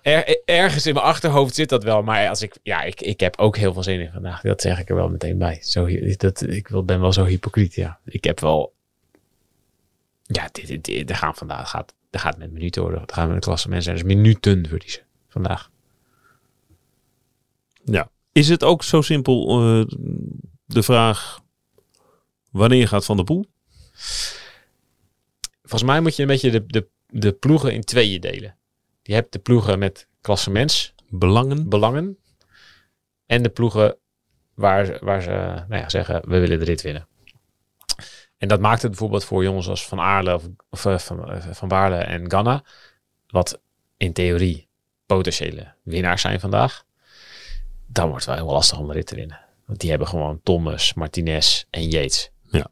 Er, 0.01 0.41
ergens 0.45 0.85
in 0.85 0.93
mijn 0.93 1.05
achterhoofd 1.05 1.55
zit 1.55 1.69
dat 1.69 1.83
wel, 1.83 2.03
maar 2.03 2.29
als 2.29 2.41
ik, 2.41 2.55
ja, 2.63 2.81
ik, 2.81 3.01
ik 3.01 3.19
heb 3.19 3.37
ook 3.37 3.57
heel 3.57 3.73
veel 3.73 3.83
zin 3.83 3.99
in 3.99 4.11
vandaag. 4.11 4.41
Dat 4.41 4.61
zeg 4.61 4.79
ik 4.79 4.89
er 4.89 4.95
wel 4.95 5.09
meteen 5.09 5.37
bij. 5.37 5.59
Zo, 5.61 5.87
dat, 6.17 6.41
ik 6.41 6.67
wil- 6.67 6.83
ben 6.85 6.99
wel 7.01 7.13
zo 7.13 7.25
hypocriet, 7.25 7.73
ja. 7.73 7.99
Ik 8.05 8.23
heb 8.23 8.39
wel, 8.39 8.73
ja, 10.21 10.49
dit, 10.51 10.67
dit, 10.67 10.83
dit- 10.83 11.09
er 11.09 11.15
gaan 11.15 11.35
vandaag, 11.35 11.69
gaat, 11.69 11.93
er 12.09 12.19
gaat 12.19 12.37
met 12.37 12.51
minuten 12.51 12.81
worden. 12.81 13.01
Er 13.05 13.13
gaan 13.13 13.27
met 13.27 13.35
de 13.35 13.41
klasse 13.41 13.69
mensen, 13.69 13.93
dus 13.93 14.03
minuten 14.03 14.67
verliezen 14.67 15.01
vandaag. 15.27 15.69
Ja. 17.85 18.09
Is 18.31 18.49
het 18.49 18.63
ook 18.63 18.83
zo 18.83 19.01
simpel 19.01 19.47
eh, 19.49 19.85
de 20.65 20.83
vraag 20.83 21.39
wanneer 22.51 22.87
gaat 22.87 23.05
Van 23.05 23.15
der 23.15 23.25
Poel? 23.25 23.45
Volgens 25.61 25.83
mij 25.91 26.01
moet 26.01 26.15
je 26.15 26.21
een 26.21 26.27
beetje 26.27 26.51
de, 26.51 26.65
de, 26.65 26.87
de 27.13 27.31
ploegen 27.31 27.73
in 27.73 27.81
tweeën 27.83 28.21
delen. 28.21 28.57
Je 29.01 29.13
hebt 29.13 29.31
de 29.33 29.39
ploegen 29.39 29.79
met 29.79 30.07
klassements 30.21 30.93
Belangen? 31.09 31.69
belangen. 31.69 32.17
En 33.25 33.43
de 33.43 33.49
ploegen 33.49 33.97
waar, 34.53 34.85
ze- 34.85 34.97
waar 35.01 35.21
ze 35.21 35.29
nou 35.67 35.75
ja, 35.75 35.89
zeggen, 35.89 36.29
we 36.29 36.39
willen 36.39 36.59
de 36.59 36.65
rit 36.65 36.81
winnen. 36.81 37.07
En 38.37 38.47
dat 38.47 38.59
maakt 38.59 38.81
het 38.81 38.91
bijvoorbeeld 38.91 39.23
voor 39.25 39.43
jongens 39.43 39.67
als 39.67 39.87
Van 39.87 39.99
Aarle 39.99 40.33
of, 40.33 40.47
of 40.69 40.85
eh, 40.85 40.97
van, 40.97 41.31
eh, 41.31 41.47
van 41.51 41.67
Baarle 41.67 41.95
en 41.97 42.31
Ganna. 42.31 42.63
Wat 43.27 43.61
in 43.97 44.13
theorie 44.13 44.67
potentiële 45.05 45.73
winnaars 45.83 46.21
zijn 46.21 46.39
vandaag. 46.39 46.83
Dan 47.87 48.09
wordt 48.09 48.25
het 48.25 48.35
wel 48.35 48.43
heel 48.45 48.53
lastig 48.53 48.77
om 48.79 48.87
de 48.87 48.93
rit 48.93 49.07
te 49.07 49.15
winnen. 49.15 49.39
Want 49.65 49.79
die 49.79 49.89
hebben 49.89 50.07
gewoon 50.07 50.39
Thomas, 50.43 50.93
Martinez 50.93 51.63
en 51.69 51.89
Yates. 51.89 52.31
Ja. 52.51 52.67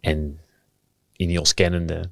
En 0.00 0.40
Ineos 1.12 1.54
kennende. 1.54 2.10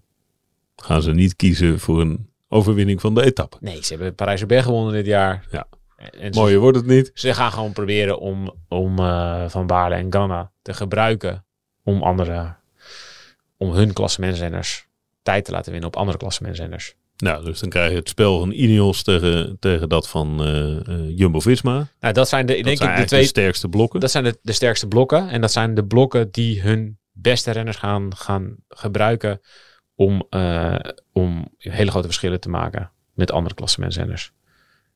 Gaan 0.83 1.03
ze 1.03 1.11
niet 1.11 1.37
kiezen 1.37 1.79
voor 1.81 2.01
een 2.01 2.29
overwinning 2.49 3.01
van 3.01 3.15
de 3.15 3.25
etappe? 3.25 3.57
Nee, 3.61 3.85
ze 3.85 3.93
hebben 3.93 4.15
Parijs-Roubaix 4.15 4.65
gewonnen 4.65 4.93
dit 4.93 5.07
jaar. 5.07 5.47
Ja. 5.51 5.67
En 5.97 6.33
ze- 6.35 6.41
Mooier 6.41 6.59
wordt 6.59 6.77
het 6.77 6.87
niet. 6.87 7.11
Ze 7.15 7.35
gaan 7.35 7.53
gewoon 7.53 7.73
proberen 7.73 8.19
om, 8.19 8.55
om 8.69 8.99
eh, 8.99 9.49
Van 9.49 9.67
Baarle 9.67 9.95
en 9.95 10.13
Ganna 10.13 10.51
te 10.63 10.75
gebruiken 10.75 11.45
om 11.85 12.03
andere, 12.03 12.55
om 13.57 13.73
hun 13.73 13.93
klassementsrenners 13.93 14.87
tijd 15.23 15.45
te 15.45 15.51
laten 15.53 15.71
winnen 15.73 15.89
op 15.91 15.97
andere 15.97 16.19
klassementsrenners. 16.19 16.95
Nou, 17.17 17.45
dus 17.45 17.61
dan 17.61 17.69
krijg 17.69 17.91
je 17.91 17.97
het 17.97 18.09
spel 18.09 18.39
van 18.39 18.51
Ineos 18.53 19.03
tegen, 19.03 19.57
tegen 19.59 19.89
dat 19.89 20.09
van 20.09 20.43
eh, 20.45 20.89
eh, 20.89 21.19
Jumbo-Visma. 21.19 21.89
Nou, 22.01 22.15
dat 22.15 22.29
zijn 22.29 22.47
de, 22.47 22.55
Dat 22.55 22.65
denk 22.65 22.77
zijn 22.77 22.91
ik 22.91 22.97
de 22.97 23.05
twee, 23.05 23.21
de 23.21 23.27
sterkste 23.27 23.69
blokken. 23.69 24.01
dat 24.01 24.11
zijn 24.11 24.25
de, 24.25 24.39
de 24.43 24.53
sterkste 24.53 24.87
blokken. 24.89 25.29
En 25.29 25.41
dat 25.41 25.53
zijn 25.53 25.75
de 25.75 25.85
blokken 25.85 26.31
die 26.31 26.61
hun 26.63 26.99
beste 27.13 27.51
renners 27.51 27.77
gaan, 27.77 28.17
gaan 28.17 28.57
gebruiken 28.69 29.41
om, 30.01 30.27
eh, 30.31 30.75
om 31.13 31.49
hele 31.59 31.91
grote 31.91 32.07
verschillen 32.07 32.41
te 32.41 32.49
maken. 32.49 32.91
met 33.15 33.33
andere 33.33 33.55
klassementsrenners. 33.55 34.33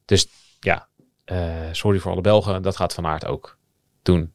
Dus 0.05 0.27
ja, 0.61 0.89
eh, 1.25 1.69
sorry 1.73 1.99
voor 1.99 2.13
alle 2.13 2.21
Belgen, 2.21 2.63
dat 2.63 2.77
gaat 2.77 2.95
Van 2.95 3.07
Aert 3.07 3.27
ook 3.27 3.59
doen. 4.03 4.33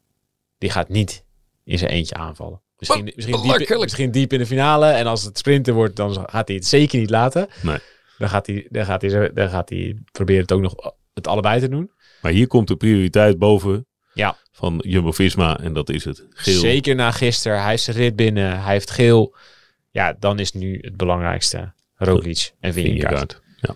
Die 0.57 0.69
gaat 0.69 0.89
niet 0.89 1.25
in 1.63 1.77
zijn 1.77 1.91
eentje 1.91 2.15
aanvallen. 2.15 2.61
Misschien, 2.77 3.11
misschien, 3.15 3.41
diep, 3.41 3.79
misschien 3.79 4.11
diep 4.11 4.33
in 4.33 4.39
de 4.39 4.45
finale. 4.45 4.85
En 4.85 5.07
als 5.07 5.23
het 5.23 5.38
sprinten 5.38 5.73
wordt, 5.73 5.95
dan 5.95 6.13
gaat 6.13 6.47
hij 6.47 6.55
het 6.57 6.65
zeker 6.65 6.99
niet 6.99 7.09
laten. 7.09 7.47
Nee. 7.61 7.77
Dan 8.17 8.29
gaat 8.29 8.47
hij, 8.47 8.67
dan 8.69 8.85
gaat 8.85 9.01
hij, 9.01 9.33
dan 9.33 9.49
gaat 9.49 9.69
hij 9.69 9.97
proberen 10.11 10.41
het 10.41 10.51
ook 10.51 10.61
nog 10.61 10.93
het 11.13 11.27
allebei 11.27 11.59
te 11.59 11.69
doen. 11.69 11.91
Maar 12.21 12.31
hier 12.31 12.47
komt 12.47 12.67
de 12.67 12.75
prioriteit 12.75 13.38
boven 13.38 13.88
Ja. 14.13 14.38
van 14.51 14.83
Jumbo-Visma 14.88 15.59
en 15.59 15.73
dat 15.73 15.89
is 15.89 16.05
het. 16.05 16.25
Geel. 16.29 16.59
Zeker 16.59 16.95
na 16.95 17.11
gisteren. 17.11 17.63
Hij 17.63 17.73
is 17.73 17.83
de 17.83 17.91
rit 17.91 18.15
binnen. 18.15 18.61
Hij 18.61 18.73
heeft 18.73 18.91
geel. 18.91 19.35
Ja, 19.91 20.13
dan 20.19 20.39
is 20.39 20.51
nu 20.51 20.77
het 20.81 20.98
belangrijkste 20.98 21.74
Roglic 21.96 22.53
en 22.60 22.74
Vingegaard. 22.74 23.41
Ja. 23.62 23.75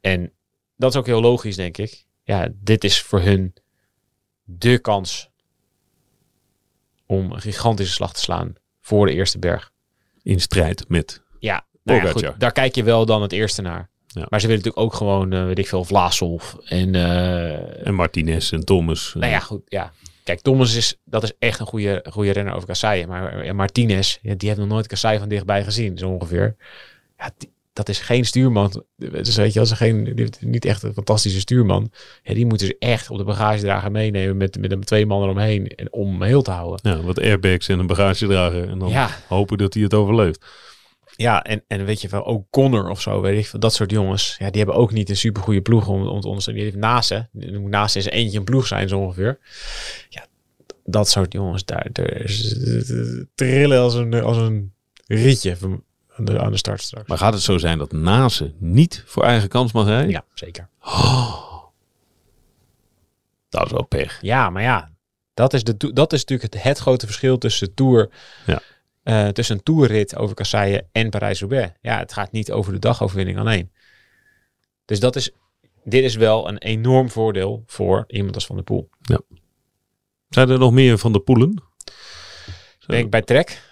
En 0.00 0.32
dat 0.76 0.90
is 0.92 0.98
ook 0.98 1.06
heel 1.06 1.20
logisch, 1.20 1.56
denk 1.56 1.76
ik. 1.78 2.04
Ja, 2.22 2.48
dit 2.54 2.84
is 2.84 3.02
voor 3.02 3.20
hun 3.20 3.54
de 4.44 4.78
kans 4.78 5.30
om 7.06 7.32
een 7.32 7.40
gigantische 7.40 7.92
slag 7.92 8.12
te 8.12 8.20
slaan 8.20 8.54
voor 8.80 9.06
de 9.06 9.12
eerste 9.12 9.38
berg. 9.38 9.72
In 10.22 10.40
strijd 10.40 10.88
met. 10.88 11.22
Ja, 11.38 11.66
nou 11.82 12.04
ja, 12.04 12.10
goed, 12.10 12.32
daar 12.38 12.52
kijk 12.52 12.74
je 12.74 12.82
wel 12.82 13.06
dan 13.06 13.22
het 13.22 13.32
eerste 13.32 13.62
naar. 13.62 13.90
Ja. 14.06 14.26
Maar 14.28 14.40
ze 14.40 14.46
willen 14.46 14.62
natuurlijk 14.64 14.92
ook 14.92 14.98
gewoon, 14.98 15.32
eh, 15.32 15.44
weet 15.44 15.58
ik 15.58 15.68
veel, 15.68 15.84
Vlaasov 15.84 16.54
en... 16.54 16.94
eh, 16.94 17.86
En 17.86 17.94
Martinez 17.94 18.52
en 18.52 18.64
Thomas. 18.64 19.14
nou 19.14 19.32
ja, 19.32 19.38
goed, 19.40 19.62
ja. 19.64 19.92
Kijk, 20.26 20.40
Thomas 20.40 20.74
is, 20.74 20.96
dat 21.04 21.22
is 21.22 21.32
echt 21.38 21.60
een 21.60 21.66
goede, 21.66 22.04
goede 22.10 22.30
renner 22.30 22.54
over 22.54 22.66
kasseien. 22.66 23.08
Maar 23.08 23.54
Martinez, 23.54 24.18
die 24.22 24.48
heeft 24.48 24.58
nog 24.58 24.68
nooit 24.68 24.86
kasseien 24.86 25.18
van 25.20 25.28
dichtbij 25.28 25.64
gezien, 25.64 25.98
zo 25.98 26.08
ongeveer. 26.08 26.56
Ja, 27.18 27.30
die- 27.38 27.52
dat 27.72 27.88
is 27.88 27.98
geen 28.00 28.24
stuurman. 28.24 28.84
Dus 28.96 29.36
weet 29.36 29.52
je, 29.52 29.60
als 29.60 29.70
er 29.70 29.76
geen, 29.76 30.28
niet 30.40 30.64
echt 30.64 30.82
een 30.82 30.92
fantastische 30.92 31.40
stuurman. 31.40 31.90
Ja, 32.22 32.34
die 32.34 32.46
moeten 32.46 32.66
ze 32.66 32.76
echt 32.78 33.10
op 33.10 33.18
de 33.18 33.24
bagagedrager 33.24 33.90
meenemen 33.90 34.36
met, 34.36 34.58
met 34.60 34.72
een 34.72 34.80
twee 34.84 35.06
man 35.06 35.22
eromheen 35.22 35.66
en 35.66 35.92
om 35.92 36.10
hem 36.10 36.22
heel 36.22 36.42
te 36.42 36.50
houden. 36.50 36.90
Ja, 36.92 37.02
wat 37.02 37.20
airbags 37.20 37.68
en 37.68 37.78
een 37.78 37.86
bagagedrager. 37.86 38.68
En 38.68 38.78
dan 38.78 38.88
Ja, 38.88 39.10
hopen 39.28 39.58
dat 39.58 39.74
hij 39.74 39.82
het 39.82 39.94
overleeft. 39.94 40.44
Ja 41.16 41.42
en, 41.42 41.64
en 41.68 41.84
weet 41.84 42.00
je 42.00 42.08
wel, 42.08 42.26
ook 42.26 42.44
Connor 42.50 42.90
of 42.90 43.00
zo, 43.00 43.20
weet 43.20 43.38
ik 43.38 43.46
veel, 43.46 43.60
dat 43.60 43.74
soort 43.74 43.90
jongens. 43.90 44.36
Ja, 44.38 44.50
die 44.50 44.62
hebben 44.62 44.80
ook 44.80 44.92
niet 44.92 45.10
een 45.10 45.16
supergoeie 45.16 45.60
ploeg 45.60 45.88
om, 45.88 46.06
om 46.06 46.20
te 46.20 46.28
ondersteunen. 46.28 46.64
Die 46.64 46.72
heeft 46.72 47.58
moet 47.58 47.70
naast 47.70 47.96
is 47.96 48.04
eentje 48.04 48.38
een 48.38 48.44
ploeg 48.44 48.66
zijn, 48.66 48.88
zo 48.88 48.98
ongeveer. 48.98 49.38
Ja, 50.08 50.26
dat 50.84 51.08
soort 51.08 51.32
jongens, 51.32 51.64
daar, 51.64 51.86
trillen 53.34 53.80
als 53.80 53.94
een, 53.94 54.14
als 54.22 54.36
een 54.36 54.72
rietje 55.06 55.56
aan 56.16 56.24
de, 56.24 56.40
aan 56.40 56.50
de 56.50 56.56
start 56.56 56.82
straks. 56.82 57.08
Maar 57.08 57.18
gaat 57.18 57.32
het 57.32 57.42
zo 57.42 57.58
zijn 57.58 57.78
dat 57.78 57.92
Nase 57.92 58.52
niet 58.58 59.02
voor 59.06 59.22
eigen 59.22 59.48
kans 59.48 59.72
mag 59.72 59.86
rijden? 59.86 60.10
Ja, 60.10 60.24
zeker. 60.34 60.68
Dat 63.48 63.64
is 63.64 63.72
wel 63.72 63.84
pech. 63.84 64.18
Ja, 64.20 64.50
maar 64.50 64.62
ja, 64.62 64.90
dat 65.34 65.54
is, 65.54 65.64
de, 65.64 65.92
dat 65.92 66.12
is 66.12 66.20
natuurlijk 66.20 66.54
het, 66.54 66.62
het 66.62 66.78
grote 66.78 67.06
verschil 67.06 67.38
tussen 67.38 67.74
Tour, 67.74 68.08
Ja. 68.46 68.60
Eh, 69.06 69.28
tussen 69.28 69.56
een 69.56 69.62
toerrit 69.62 70.16
over 70.16 70.34
Kasseien 70.34 70.88
en 70.92 71.10
Parijs-Roubaix. 71.10 71.72
Ja, 71.80 71.98
het 71.98 72.12
gaat 72.12 72.32
niet 72.32 72.52
over 72.52 72.72
de 72.72 72.78
dagoverwinning 72.78 73.38
alleen. 73.38 73.72
Dus 74.84 75.00
dat 75.00 75.16
is, 75.16 75.30
dit 75.84 76.04
is 76.04 76.14
wel 76.14 76.48
een 76.48 76.58
enorm 76.58 77.10
voordeel 77.10 77.62
voor 77.66 78.04
iemand 78.06 78.34
als 78.34 78.46
Van 78.46 78.56
der 78.56 78.64
Poel. 78.64 78.90
Zijn 80.28 80.50
er 80.50 80.58
nog 80.58 80.72
meer 80.72 80.98
van 80.98 81.12
de 81.12 81.20
poelen? 81.20 81.62
Ik 82.78 82.86
denk 82.86 83.10
bij 83.10 83.22
Trek, 83.22 83.62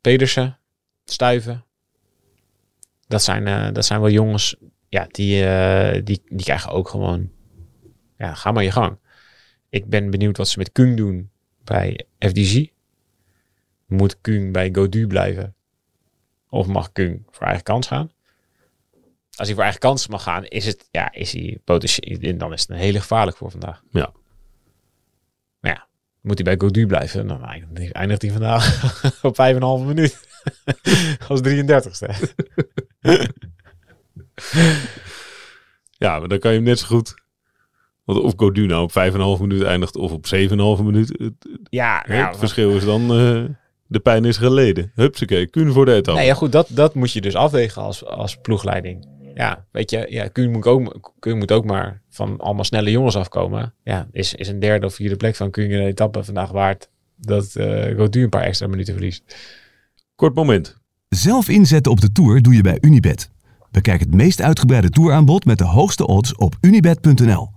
Pedersen, 0.00 0.58
Stuiven. 1.04 1.64
Dat 3.06 3.22
zijn, 3.22 3.46
eh, 3.46 3.72
dat 3.72 3.84
zijn 3.84 4.00
wel 4.00 4.10
jongens, 4.10 4.56
ja, 4.88 5.06
die, 5.10 5.44
eh, 5.46 6.00
die, 6.04 6.22
die 6.24 6.44
krijgen 6.44 6.70
ook 6.70 6.88
gewoon, 6.88 7.30
ja, 8.16 8.34
ga 8.34 8.52
maar 8.52 8.64
je 8.64 8.70
gang. 8.70 8.98
Ik 9.68 9.86
ben 9.86 10.10
benieuwd 10.10 10.36
wat 10.36 10.48
ze 10.48 10.58
met 10.58 10.72
Kung 10.72 10.96
doen 10.96 11.30
bij 11.64 12.06
FDG. 12.18 12.71
Moet 13.92 14.20
Kung 14.20 14.52
bij 14.52 14.68
Godu 14.72 15.06
blijven? 15.06 15.54
Of 16.48 16.66
mag 16.66 16.92
Kung 16.92 17.26
voor 17.30 17.46
eigen 17.46 17.64
kans 17.64 17.86
gaan? 17.86 18.10
Als 19.36 19.46
hij 19.46 19.54
voor 19.54 19.62
eigen 19.62 19.80
kans 19.80 20.08
mag 20.08 20.22
gaan, 20.22 20.44
is, 20.44 20.66
het, 20.66 20.88
ja, 20.90 21.12
is 21.12 21.32
hij 21.32 21.58
potentieel, 21.64 22.38
dan 22.38 22.52
is 22.52 22.60
het 22.60 22.70
een 22.70 22.76
hele 22.76 23.00
gevaarlijk 23.00 23.36
voor 23.36 23.50
vandaag. 23.50 23.82
Ja. 23.90 24.12
Maar 25.60 25.70
ja, 25.72 25.86
moet 26.20 26.34
hij 26.34 26.56
bij 26.56 26.66
Godu 26.66 26.86
blijven? 26.86 27.26
Dan 27.26 27.44
eindigt- 27.44 28.22
hij 28.22 28.30
vandaag 28.30 28.84
op 29.24 29.36
5,5 29.80 29.86
minuut. 29.86 30.28
Als 31.28 31.40
33ste. 31.40 32.10
Ja, 35.98 36.18
maar 36.18 36.28
dan 36.28 36.38
kan 36.38 36.50
je 36.50 36.56
hem 36.56 36.66
net 36.66 36.78
zo 36.78 36.86
goed... 36.86 37.14
Want 38.04 38.18
of 38.20 38.32
Godu 38.36 38.66
nou 38.66 38.82
op 38.82 38.90
5,5 39.36 39.40
minuut 39.40 39.62
eindigt 39.62 39.96
of 39.96 40.12
op 40.12 40.26
7,5 40.34 40.84
minuut. 40.84 41.08
Het, 41.18 41.32
ja, 41.70 42.04
het 42.06 42.36
verschil 42.36 42.76
is 42.76 42.84
dan... 42.84 43.10
eh, 43.12 43.44
de 43.92 44.00
pijn 44.00 44.24
is 44.24 44.36
geleden. 44.36 44.92
Hupsakee, 44.94 45.46
Kuhn 45.46 45.70
voor 45.70 45.84
de 45.84 45.92
etappe. 45.92 46.20
Nee, 46.20 46.28
ja, 46.28 46.34
goed, 46.34 46.52
dat, 46.52 46.68
dat 46.70 46.94
moet 46.94 47.12
je 47.12 47.20
dus 47.20 47.34
afwegen 47.34 47.82
als, 47.82 48.04
als 48.04 48.36
ploegleiding. 48.36 49.06
Ja, 49.34 49.64
weet 49.70 49.90
je, 49.90 50.06
ja, 50.08 50.28
Kuhn, 50.28 50.50
moet 50.50 50.66
ook, 50.66 51.12
Kuhn 51.18 51.38
moet 51.38 51.52
ook 51.52 51.64
maar 51.64 52.02
van 52.08 52.38
allemaal 52.38 52.64
snelle 52.64 52.90
jongens 52.90 53.16
afkomen. 53.16 53.74
Ja, 53.84 54.08
is, 54.12 54.34
is 54.34 54.48
een 54.48 54.60
derde 54.60 54.86
of 54.86 54.94
vierde 54.94 55.16
plek 55.16 55.36
van 55.36 55.50
Kuhn 55.50 55.70
in 55.70 55.78
de 55.78 55.86
etappe 55.86 56.24
vandaag 56.24 56.50
waard 56.50 56.90
dat 57.16 57.56
eh 57.56 57.96
Godu 57.96 58.22
een 58.22 58.28
paar 58.28 58.42
extra 58.42 58.66
minuten 58.66 58.94
verliest. 58.94 59.36
Kort 60.14 60.34
moment. 60.34 60.76
Zelf 61.08 61.48
inzetten 61.48 61.92
op 61.92 62.00
de 62.00 62.12
Tour 62.12 62.42
doe 62.42 62.54
je 62.54 62.62
bij 62.62 62.78
Unibet. 62.80 63.30
Bekijk 63.70 64.00
het 64.00 64.14
meest 64.14 64.40
uitgebreide 64.40 64.90
touraanbod 64.90 65.44
met 65.44 65.58
de 65.58 65.64
hoogste 65.64 66.06
odds 66.06 66.34
op 66.34 66.56
unibet.nl. 66.60 67.50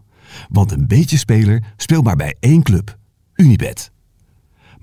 Want 0.50 0.72
een 0.72 0.88
beetje 0.88 1.18
speler 1.18 1.64
speelt 1.78 2.04
maar 2.04 2.16
bij 2.16 2.36
één 2.40 2.64
club. 2.64 2.98
Unibet. 3.36 3.92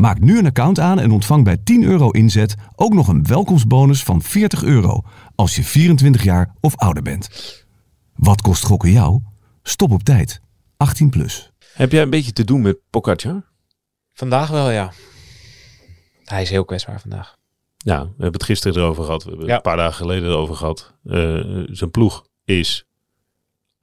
Maak 0.02 0.20
nu 0.20 0.38
een 0.38 0.46
account 0.46 0.78
aan 0.78 0.98
en 1.00 1.10
ontvang 1.10 1.44
bij 1.44 1.56
10 1.56 1.82
euro 1.84 2.10
inzet 2.10 2.54
ook 2.76 2.94
nog 2.94 3.08
een 3.08 3.26
welkomstbonus 3.26 4.02
van 4.02 4.22
40 4.22 4.62
euro 4.62 5.02
als 5.34 5.56
je 5.56 5.62
24 5.62 6.22
jaar 6.22 6.54
of 6.60 6.76
ouder 6.76 7.02
bent. 7.02 7.28
Wat 8.14 8.40
kost 8.40 8.64
gokken 8.64 8.90
jou? 8.90 9.20
Stop 9.62 9.90
op 9.92 10.02
tijd. 10.02 10.40
18 10.76 11.10
plus. 11.10 11.52
Heb 11.74 11.92
jij 11.92 12.02
een 12.02 12.10
beetje 12.10 12.32
te 12.32 12.44
doen 12.44 12.60
met 12.62 12.78
Pogacar? 12.90 13.42
Vandaag 14.12 14.48
wel, 14.48 14.70
ja. 14.70 14.92
Hij 16.24 16.42
is 16.42 16.50
heel 16.50 16.64
kwetsbaar 16.64 17.00
vandaag. 17.00 17.36
Ja, 17.76 18.00
we 18.02 18.08
hebben 18.08 18.32
het 18.32 18.44
gisteren 18.44 18.76
erover 18.82 19.04
gehad. 19.04 19.22
We 19.24 19.28
hebben 19.28 19.46
Ja. 19.48 19.54
het 19.54 19.66
een 19.66 19.70
paar 19.72 19.80
dagen 19.82 19.96
geleden 19.96 20.28
erover 20.28 20.54
gehad. 20.54 20.94
Eh, 21.04 21.40
zijn 21.66 21.90
ploeg 21.90 22.26
is 22.44 22.84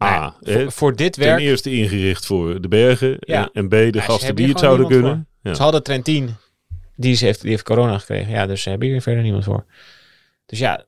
A. 0.03 0.19
Nou 0.19 0.33
voor, 0.61 0.71
voor 0.71 0.95
dit 0.95 1.13
ten 1.13 1.23
werk, 1.23 1.39
eerste 1.39 1.71
ingericht 1.71 2.25
voor 2.25 2.61
de 2.61 2.67
bergen. 2.67 3.17
Ja. 3.19 3.49
En 3.53 3.67
B, 3.67 3.71
de 3.71 4.01
gasten 4.01 4.35
die 4.35 4.47
het 4.47 4.59
zouden 4.59 4.87
kunnen. 4.87 5.27
Ja. 5.41 5.53
ze 5.53 5.61
hadden 5.61 5.83
Trentin, 5.83 6.35
die, 6.95 7.17
heeft, 7.17 7.41
die 7.41 7.49
heeft 7.49 7.63
corona 7.63 7.97
gekregen. 7.97 8.31
Ja, 8.31 8.45
dus 8.45 8.61
ze 8.61 8.69
hebben 8.69 8.87
hier 8.87 9.01
verder 9.01 9.23
niemand 9.23 9.43
voor. 9.43 9.65
Dus 10.45 10.59
ja, 10.59 10.85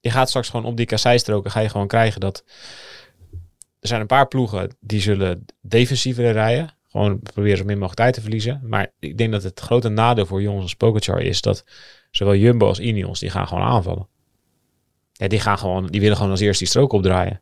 je 0.00 0.10
gaat 0.10 0.28
straks 0.28 0.48
gewoon 0.48 0.66
op 0.66 0.76
die 0.76 0.86
kasseistroken 0.86 1.50
ga 1.50 1.60
je 1.60 1.68
gewoon 1.68 1.86
krijgen 1.86 2.20
dat 2.20 2.44
er 3.80 3.88
zijn 3.88 4.00
een 4.00 4.06
paar 4.06 4.28
ploegen 4.28 4.76
die 4.80 5.00
zullen 5.00 5.44
defensiever 5.60 6.32
rijden. 6.32 6.74
Gewoon 6.88 7.20
proberen 7.20 7.58
zo 7.58 7.64
min 7.64 7.74
mogelijk 7.74 8.00
tijd 8.00 8.14
te 8.14 8.20
verliezen. 8.20 8.60
Maar 8.64 8.92
ik 8.98 9.18
denk 9.18 9.32
dat 9.32 9.42
het 9.42 9.60
grote 9.60 9.88
nadeel 9.88 10.26
voor 10.26 10.42
jongens 10.42 10.62
als 10.62 10.74
Pogacar 10.74 11.20
is 11.20 11.40
dat 11.40 11.64
zowel 12.10 12.34
Jumbo 12.34 12.66
als 12.66 12.78
Ineos, 12.78 13.20
die 13.20 13.30
gaan 13.30 13.48
gewoon 13.48 13.64
aanvallen. 13.64 14.08
Ja, 15.12 15.28
die 15.28 15.40
gaan 15.40 15.58
gewoon, 15.58 15.86
die 15.86 16.00
willen 16.00 16.16
gewoon 16.16 16.30
als 16.30 16.40
eerste 16.40 16.62
die 16.62 16.72
strook 16.72 16.92
opdraaien. 16.92 17.40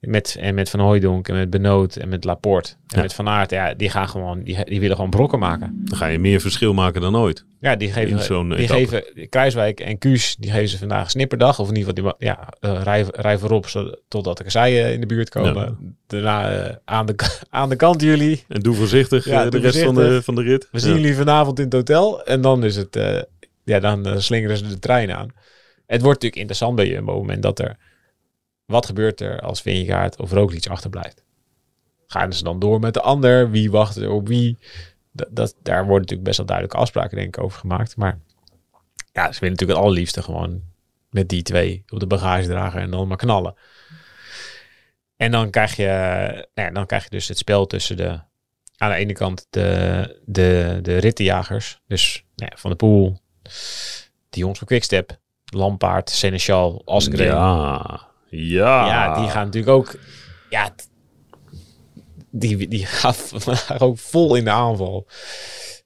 Met, 0.00 0.36
en 0.40 0.54
met 0.54 0.70
Van 0.70 0.80
Hooijdonk 0.80 1.28
en 1.28 1.34
met 1.34 1.50
Benoot 1.50 1.96
en 1.96 2.08
met 2.08 2.24
Laporte 2.24 2.70
en 2.70 2.76
Ja. 2.96 3.02
met 3.02 3.14
Van 3.14 3.28
Aert. 3.28 3.50
Ja, 3.50 3.74
die 3.74 3.90
gaan 3.90 4.08
gewoon, 4.08 4.42
die, 4.42 4.64
die 4.64 4.80
willen 4.80 4.96
gewoon 4.96 5.10
brokken 5.10 5.38
maken. 5.38 5.80
Dan 5.84 5.98
ga 5.98 6.06
je 6.06 6.18
meer 6.18 6.40
verschil 6.40 6.74
maken 6.74 7.00
dan 7.00 7.16
ooit. 7.16 7.44
Ja, 7.60 7.76
die 7.76 7.92
geven, 7.92 8.20
zo'n 8.22 8.48
die 8.48 8.58
etappe. 8.58 8.86
geven 8.86 9.28
Kruiswijk 9.28 9.80
en 9.80 9.98
Kuus, 9.98 10.36
die 10.36 10.50
geven 10.50 10.68
ze 10.68 10.78
vandaag 10.78 11.10
snipperdag. 11.10 11.58
Of 11.58 11.68
in 11.68 11.76
ieder 11.76 11.94
geval, 11.94 12.14
die, 12.18 12.26
ja, 12.28 12.48
eh, 12.60 12.80
rij, 12.82 13.04
rij 13.10 13.38
voorop 13.38 13.68
zo- 13.68 13.94
totdat 14.08 14.36
de 14.36 14.42
kasseien 14.44 14.92
in 14.92 15.00
de 15.00 15.06
buurt 15.06 15.28
komen. 15.28 15.54
Ja. 15.54 15.76
Daarna 16.06 16.50
eh, 16.50 16.76
aan, 16.84 17.06
de, 17.06 17.14
aan 17.50 17.68
de 17.68 17.76
kant 17.76 18.02
jullie. 18.02 18.44
En 18.48 18.60
doe 18.60 18.74
voorzichtig 18.74 19.24
Ja, 19.24 19.44
eh, 19.44 19.50
de 19.50 19.58
rest 19.58 19.82
van 19.82 19.94
de, 19.94 20.22
van 20.22 20.34
de 20.34 20.42
rit. 20.42 20.68
We 20.70 20.78
zien 20.78 20.94
jullie 20.94 21.14
vanavond 21.14 21.58
in 21.58 21.64
het 21.64 21.74
hotel. 21.74 22.24
En 22.24 22.40
dan 22.40 22.64
is 22.64 22.76
het, 22.76 22.98
ja, 23.64 23.80
dan 23.80 24.22
slingeren 24.22 24.56
ze 24.56 24.66
de 24.66 24.78
trein 24.78 25.12
aan. 25.12 25.28
Het 25.86 26.02
wordt 26.02 26.22
natuurlijk 26.22 26.36
interessant 26.36 26.76
bij 26.76 26.86
je 26.86 27.00
op 27.00 27.06
het 27.06 27.16
moment 27.16 27.42
dat 27.42 27.58
er, 27.58 27.76
wat 28.70 28.86
gebeurt 28.86 29.20
er 29.20 29.40
als 29.40 29.62
Vingegaard 29.62 30.20
of 30.20 30.32
Roglic 30.32 30.66
achterblijft? 30.66 31.24
Gaan 32.06 32.32
ze 32.32 32.44
dan 32.44 32.58
door 32.58 32.80
met 32.80 32.94
de 32.94 33.00
ander? 33.00 33.50
Wie 33.50 33.70
wacht 33.70 33.96
er 33.96 34.10
op 34.10 34.28
wie? 34.28 34.58
Dat, 35.12 35.54
daar 35.62 35.82
worden 35.82 36.00
natuurlijk 36.00 36.22
best 36.22 36.36
wel 36.36 36.46
duidelijke 36.46 36.80
afspraken 36.80 37.16
denk 37.16 37.36
ik 37.36 37.42
over 37.42 37.58
gemaakt. 37.58 37.96
Maar 37.96 38.18
ja, 39.12 39.32
ze 39.32 39.40
willen 39.40 39.56
natuurlijk 39.56 39.78
het 39.78 39.86
allerliefste 39.86 40.22
gewoon 40.22 40.62
met 41.10 41.28
die 41.28 41.42
twee 41.42 41.84
op 41.88 42.00
de 42.00 42.06
bagagedrager 42.06 42.80
en 42.80 42.90
dan 42.90 43.08
maar 43.08 43.16
knallen. 43.16 43.54
En 45.16 45.30
dan 45.30 45.50
krijg 45.50 45.76
je, 45.76 45.86
nou 46.54 46.68
ja, 46.68 46.74
dan 46.74 46.86
krijg 46.86 47.04
je 47.04 47.10
dus 47.10 47.28
het 47.28 47.38
spel 47.38 47.66
tussen 47.66 47.96
de, 47.96 48.20
aan 48.76 48.90
de 48.90 48.96
ene 48.96 49.12
kant 49.12 49.46
de, 49.50 50.20
de, 50.24 50.78
de 50.82 50.96
rittenjagers. 50.96 51.80
Dus 51.86 52.24
nou 52.36 52.50
ja, 52.52 52.58
Van 52.58 52.70
de 52.70 52.76
Poel, 52.76 53.20
die 54.28 54.40
jongens 54.40 54.58
van 54.58 54.68
Quickstep. 54.68 55.18
Lampaard, 55.44 56.10
Seneschal, 56.10 56.82
Asgreen. 56.84 57.26
Ja. 57.26 58.09
Ja. 58.30 58.86
Ja, 58.86 59.20
die 59.20 59.30
gaan 59.30 59.44
natuurlijk 59.44 59.72
ook. 59.72 59.94
Ja, 60.48 60.74
die, 62.30 62.68
die 62.68 62.86
gaan 62.86 63.14
vandaag 63.34 63.80
ook 63.80 63.98
vol 63.98 64.34
in 64.34 64.44
de 64.44 64.50
aanval. 64.50 65.06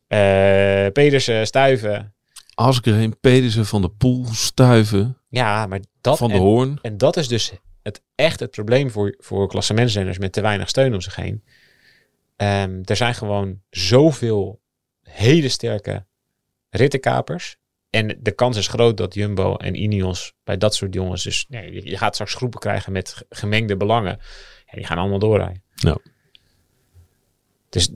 Eh 0.06 0.86
Pedersen, 0.92 1.46
Stuiven. 1.46 2.14
Asgreen, 2.54 3.20
Pedersen, 3.20 3.66
Van 3.66 3.82
de 3.82 3.88
Poel, 3.88 4.26
Stuiven, 4.32 5.18
Ja, 5.28 5.66
maar 5.66 5.80
dat. 6.00 6.18
Van 6.18 6.28
de 6.28 6.34
en, 6.34 6.40
Hoorn. 6.40 6.78
en 6.82 6.98
dat 6.98 7.16
is 7.16 7.28
dus 7.28 7.52
het, 7.82 8.02
echt 8.14 8.40
het 8.40 8.50
probleem 8.50 8.90
voor, 8.90 9.14
voor 9.18 9.48
klassementsrenners 9.48 10.18
met 10.18 10.32
te 10.32 10.40
weinig 10.40 10.68
steun 10.68 10.94
om 10.94 11.00
zich 11.00 11.16
heen. 11.16 11.44
Ehm, 12.36 12.80
er 12.84 12.96
zijn 12.96 13.14
gewoon 13.14 13.60
zoveel 13.70 14.60
hele 15.02 15.48
sterke 15.48 16.06
rittenkapers. 16.70 17.56
En 17.94 18.18
de 18.20 18.32
kans 18.32 18.56
is 18.56 18.68
groot 18.68 18.96
dat 18.96 19.14
Jumbo 19.14 19.56
en 19.56 19.74
Ineos 19.82 20.32
bij 20.44 20.56
dat 20.56 20.74
soort 20.74 20.94
jongens... 20.94 21.22
Dus 21.22 21.46
nee, 21.48 21.88
je, 21.88 21.96
gaat 21.96 22.14
straks 22.14 22.34
groepen 22.34 22.60
krijgen 22.60 22.92
met 22.92 23.08
ge- 23.08 23.26
gemengde 23.28 23.76
belangen. 23.76 24.18
En 24.66 24.76
die 24.78 24.86
gaan 24.86 24.98
allemaal 24.98 25.18
doorrijden. 25.18 25.62
Ja. 25.74 25.98
Dus 27.68 27.90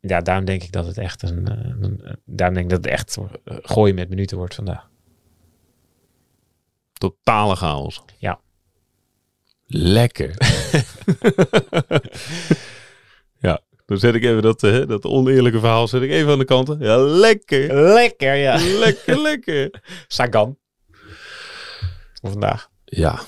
ja, 0.00 0.20
daarom 0.20 0.44
denk 0.44 0.62
ik 0.62 0.72
dat 0.72 0.86
het 0.86 0.98
echt 0.98 1.22
een... 1.22 1.48
eh, 1.48 1.74
een- 1.80 2.18
daarom 2.24 2.54
denk 2.56 2.70
ik 2.70 2.76
dat 2.76 2.84
het 2.84 2.92
echt 2.92 3.16
eh, 3.16 3.56
gooien 3.62 3.94
met 3.94 4.08
minuten 4.08 4.36
wordt 4.36 4.54
vandaag. 4.54 4.88
Totale 6.92 7.56
chaos. 7.56 8.02
Ja. 8.18 8.40
Lekker. 9.66 10.34
dan 13.90 13.98
zet 13.98 14.14
ik 14.14 14.24
even 14.24 14.42
dat, 14.42 14.62
eh, 14.62 14.86
dat 14.86 15.04
oneerlijke 15.04 15.58
verhaal 15.58 15.88
zet 15.88 16.02
ik 16.02 16.10
even 16.10 16.32
aan 16.32 16.38
de 16.38 16.44
kant. 16.44 16.76
Ja, 16.78 16.98
lekker. 16.98 17.74
Lekker, 17.92 18.34
ja. 18.34 18.58
lekker, 18.78 19.20
lekker. 19.28 19.82
Sagan. 20.08 20.58
Voor 22.20 22.30
vandaag. 22.30 22.68
Ja. 22.84 23.20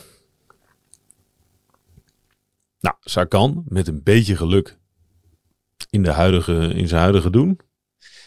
Nou, 2.80 2.96
Sagan 3.00 3.64
met 3.68 3.88
een 3.88 4.02
beetje 4.02 4.36
geluk 4.36 4.76
in, 5.90 6.02
de 6.02 6.10
huidige, 6.10 6.72
in 6.74 6.88
zijn 6.88 7.00
huidige 7.00 7.30
doen. 7.30 7.60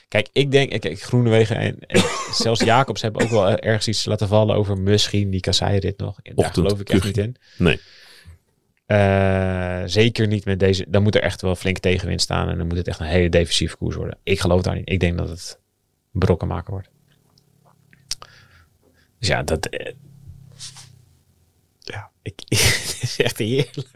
Kijk, 0.08 0.30
ik 0.32 0.51
denk, 0.51 0.72
ik 0.72 1.04
Groenewegen 1.04 1.58
en, 1.58 1.80
en 1.80 2.04
zelfs 2.44 2.62
Jacobs 2.62 3.01
hebben 3.01 3.22
ook 3.22 3.30
wel 3.30 3.58
ergens 3.58 3.88
iets 3.88 4.06
laten 4.06 4.27
vallen 4.27 4.56
over 4.56 4.77
misschien 4.77 5.30
die 5.30 5.39
kasseirit 5.39 5.98
nog. 5.98 6.20
Daar 6.22 6.34
Ochtend, 6.36 6.56
geloof 6.56 6.80
ik 6.80 6.89
echt 6.89 7.04
niet 7.04 7.18
in. 7.18 7.36
Nee. 7.58 7.80
Eh, 8.86 9.82
zeker 9.86 10.27
niet 10.27 10.46
met 10.46 10.60
deze. 10.60 10.86
Dan 10.88 11.04
moet 11.04 11.15
er 11.15 11.22
echt 11.22 11.42
wel 11.42 11.56
flink 11.56 11.77
tegenwind 11.77 12.22
staan 12.22 12.50
en 12.50 12.58
dan 12.58 12.68
moet 12.68 12.77
het 12.77 12.88
echt 12.88 13.00
een 13.00 13.06
hele 13.06 13.30
defensieve 13.30 13.77
koers 13.77 13.96
worden. 13.96 14.18
Ik 14.24 14.39
geloof 14.39 14.62
daar 14.62 14.75
niet. 14.75 14.89
Ik 14.89 15.00
denk 15.00 15.18
dat 15.18 15.30
het 15.30 15.60
brokken 16.12 16.48
maken 16.48 16.72
wordt. 16.74 16.89
Dus 19.20 19.27
ja, 19.27 19.44
dat. 19.44 19.65
eh, 19.65 19.94
ja, 21.80 22.10
ik, 22.22 22.34
het 22.50 23.00
is 23.01 23.20
echt 23.20 23.38
heerlijk. 23.38 23.88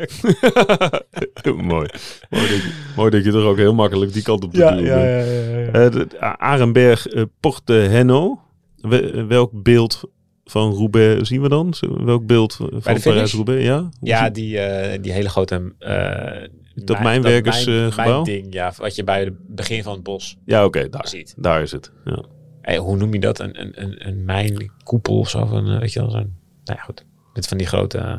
mooi. 1.64 1.90
Mooi 2.30 2.48
dat, 2.48 2.62
je, 2.62 2.92
mooi 2.96 3.10
dat 3.12 3.24
je 3.24 3.32
er 3.32 3.44
ook 3.46 3.58
heel 3.58 3.74
makkelijk 3.74 4.14
die 4.14 4.24
kant 4.24 4.44
op 4.44 4.52
te 4.54 4.58
duwen 4.58 4.76
bent. 4.76 4.88
ja, 4.88 5.00
ja. 5.00 5.86
Eh, 5.86 5.92
de- 5.92 6.20
Arenberg, 6.20 7.08
eh, 7.08 7.24
Porte 7.40 7.74
Henno. 7.74 8.42
We- 8.76 9.26
welk 9.26 9.64
beeld 9.64 10.02
van 10.50 10.74
Roubaix 10.74 11.28
zien 11.28 11.42
we 11.42 11.50
dan? 11.50 11.74
Welk 11.80 12.26
beeld 12.26 12.54
van? 12.56 12.82
Parijs-Roubaix? 13.04 13.64
Ja? 13.64 13.90
Ja, 14.02 14.30
die, 14.30 14.60
eh, 14.60 15.02
die 15.02 15.12
hele 15.12 15.30
grote... 15.30 15.74
eh, 15.80 16.50
Dat 16.76 17.00
mijn- 17.00 17.22
mijnwerkersgebouw? 17.22 18.12
mijn 18.12 18.24
ding, 18.24 18.54
ja. 18.54 18.74
Wat 18.78 18.96
je 18.96 19.04
bij 19.04 19.24
het 19.24 19.34
begin 19.56 19.84
van 19.84 19.94
het 19.94 20.04
bos 20.04 20.38
ja 20.46 20.66
oké, 20.66 20.90
daar, 20.90 21.08
ziet. 21.08 21.34
daar 21.38 21.62
is 21.62 21.72
het. 21.72 21.92
Ja. 22.06 22.24
Hey, 22.62 22.78
hoe 22.78 22.98
noem 22.98 23.14
je 23.14 23.20
dat? 23.20 23.40
Een, 23.40 23.62
een, 23.62 23.82
een, 23.84 24.08
een 24.08 24.26
mijnkoepel 24.26 25.18
of 25.20 25.30
zo? 25.30 25.46
Van, 25.46 25.70
eh, 25.70 25.80
weet 25.80 25.94
je 25.94 26.00
wel, 26.00 26.10
zo'n... 26.10 26.38
Nou 26.64 26.78
ja, 26.80 26.84
goed. 26.84 27.06
Met 27.34 27.48
van 27.48 27.58
die 27.58 27.68
grote... 27.68 27.98
eh, 27.98 28.18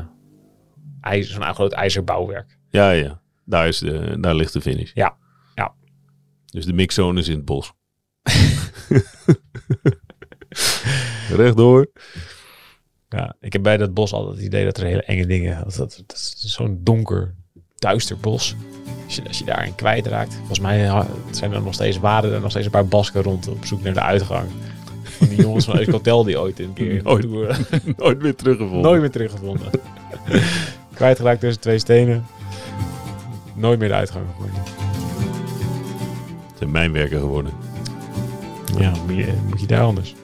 ijzer, 1.01 1.35
zo'n 1.35 1.55
groot 1.55 1.73
ijzerbouwwerk. 1.73 2.59
ja, 2.71 2.91
ja. 2.91 3.21
Daar, 3.45 3.69
is 3.69 3.79
de, 3.79 4.17
daar 4.21 4.35
ligt 4.35 4.53
de 4.53 4.61
finish. 4.61 4.91
Ja, 4.95 5.17
ja. 5.55 5.75
Dus 6.47 6.65
de 6.67 6.73
mixzone 6.73 7.21
is 7.21 7.29
in 7.29 7.37
het 7.37 7.45
bos. 7.45 7.73
Rechtdoor. 11.37 11.87
Ja, 13.09 13.35
ik 13.41 13.53
heb 13.53 13.63
bij 13.63 13.77
dat 13.77 13.95
bos 13.95 14.13
altijd 14.13 14.37
het 14.37 14.45
idee 14.45 14.65
dat 14.65 14.77
er 14.77 14.85
hele 14.85 15.03
enge 15.03 15.27
dingen... 15.27 15.65
Dat, 15.65 15.77
dat, 15.77 16.03
dat 16.07 16.17
is 16.17 16.35
zo'n 16.39 16.81
donker, 16.83 17.35
duister 17.77 18.17
bos. 18.19 18.55
Als 19.05 19.17
je, 19.17 19.23
als 19.27 19.39
je 19.39 19.45
daarin 19.45 19.75
kwijtraakt. 19.75 20.35
Volgens 20.35 20.61
mij 20.61 20.79
ja, 20.79 21.07
zijn 21.31 21.53
er 21.53 21.63
nog 21.63 21.75
steeds, 21.75 21.99
waren 21.99 22.33
er 22.33 22.41
nog 22.41 22.51
steeds 22.51 22.67
een 22.67 22.73
paar 22.73 22.87
basken 22.87 23.23
rond 23.23 23.49
op 23.49 23.65
zoek 23.65 23.83
naar 23.83 23.95
de 23.95 24.01
uitgang. 24.01 24.49
Van 25.03 25.29
die 25.29 25.41
jongens 25.41 25.65
van 25.65 25.79
Euskotel 25.79 26.25
die 26.25 26.41
ooit 26.41 26.59
een 26.59 26.73
keer... 26.73 27.01
Ooit. 27.07 27.23
Tour- 27.23 27.59
Nooit 27.97 28.23
meer 28.23 28.35
teruggevonden. 28.35 28.83
Nooit 28.83 29.01
meer 29.01 29.11
teruggevonden. 29.11 29.71
Kwijtgeraakt 30.95 31.41
tussen 31.41 31.61
twee 31.63 31.79
stenen. 31.79 32.27
Nooit 33.55 33.79
meer 33.79 33.89
de 33.89 33.95
uitgang 33.95 34.25
gevonden. 34.31 34.63
Het 36.49 36.59
zijn 36.59 36.71
mijnwerker 36.71 37.19
geworden. 37.19 37.53
Ja, 38.79 38.93
moet 39.07 39.17
je, 39.17 39.33
moet 39.49 39.61
je 39.61 39.67
daar 39.67 39.83
anders. 39.83 40.15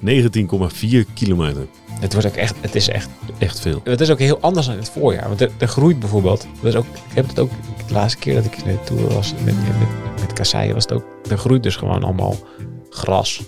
19,4 0.00 1.12
kilometer. 1.14 1.66
Het, 2.00 2.12
wordt 2.12 2.28
ook 2.28 2.34
echt, 2.34 2.54
het 2.60 2.74
is 2.74 2.88
echt... 2.88 3.08
Echt 3.38 3.60
veel. 3.60 3.80
Het 3.84 4.00
is 4.00 4.10
ook 4.10 4.18
heel 4.18 4.40
anders 4.40 4.66
dan 4.66 4.74
in 4.74 4.80
het 4.80 4.90
voorjaar. 4.90 5.28
Want 5.28 5.40
er, 5.40 5.50
er 5.58 5.68
groeit 5.68 5.98
bijvoorbeeld... 5.98 6.46
Dat 6.62 6.72
is 6.72 6.78
ook, 6.78 6.84
ik 6.84 7.14
heb 7.14 7.28
het 7.28 7.38
ook... 7.38 7.50
De 7.86 7.92
laatste 7.92 8.18
keer 8.18 8.34
dat 8.34 8.44
ik 8.44 8.56
in 8.56 8.64
de 8.64 8.84
Tour 8.84 9.14
was 9.14 9.32
met, 9.32 9.44
met, 9.44 9.78
met, 9.78 10.20
met 10.20 10.32
kasseien 10.32 10.74
was 10.74 10.82
het 10.82 10.92
ook... 10.92 11.04
Er 11.30 11.38
groeit 11.38 11.62
dus 11.62 11.76
gewoon 11.76 12.02
allemaal 12.02 12.36
gras 12.90 13.42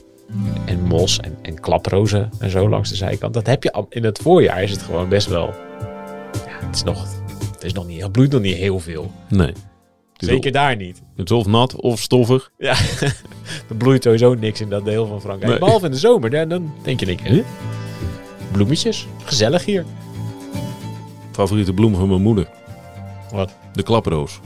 en 0.64 0.82
mos 0.82 1.20
en, 1.20 1.36
en 1.42 1.60
klaprozen 1.60 2.30
en 2.38 2.50
zo 2.50 2.68
langs 2.68 2.88
de 2.88 2.96
zijkant. 2.96 3.34
Dat 3.34 3.46
heb 3.46 3.62
je 3.62 3.72
al, 3.72 3.86
in 3.88 4.04
het 4.04 4.18
voorjaar 4.18 4.62
is 4.62 4.70
het 4.70 4.82
gewoon 4.82 5.08
best 5.08 5.26
wel... 5.26 5.54
Ja, 6.46 6.66
het 6.66 6.74
is 6.74 6.82
nog... 6.82 7.06
Het 7.52 7.64
is 7.64 7.72
nog 7.72 7.86
niet... 7.86 8.02
Het 8.02 8.12
bloeit 8.12 8.30
nog 8.30 8.40
niet 8.40 8.56
heel 8.56 8.80
veel. 8.80 9.10
Nee. 9.28 9.52
Is 10.16 10.28
Zeker 10.28 10.52
daar 10.52 10.76
niet. 10.76 11.02
Het 11.16 11.30
is 11.30 11.36
of 11.36 11.46
nat 11.46 11.76
of 11.76 12.00
stoffig. 12.00 12.50
Ja, 12.58 12.74
er 13.68 13.76
bloeit 13.78 14.02
sowieso 14.02 14.34
niks 14.34 14.60
in 14.60 14.68
dat 14.68 14.84
deel 14.84 15.06
van 15.06 15.20
Frankrijk. 15.20 15.50
Nee. 15.50 15.58
Behalve 15.58 15.84
in 15.84 15.90
de 15.90 15.98
zomer. 15.98 16.30
Dan, 16.30 16.48
dan 16.48 16.72
denk 16.82 17.00
je, 17.00 17.16
huh? 17.22 17.44
bloemetjes, 18.52 19.06
gezellig 19.24 19.64
hier. 19.64 19.84
Favoriete 21.32 21.72
bloem 21.72 21.94
van 21.94 22.08
mijn 22.08 22.22
moeder. 22.22 22.48
Wat? 23.30 23.56
De 23.72 23.82
klaproos. 23.82 24.40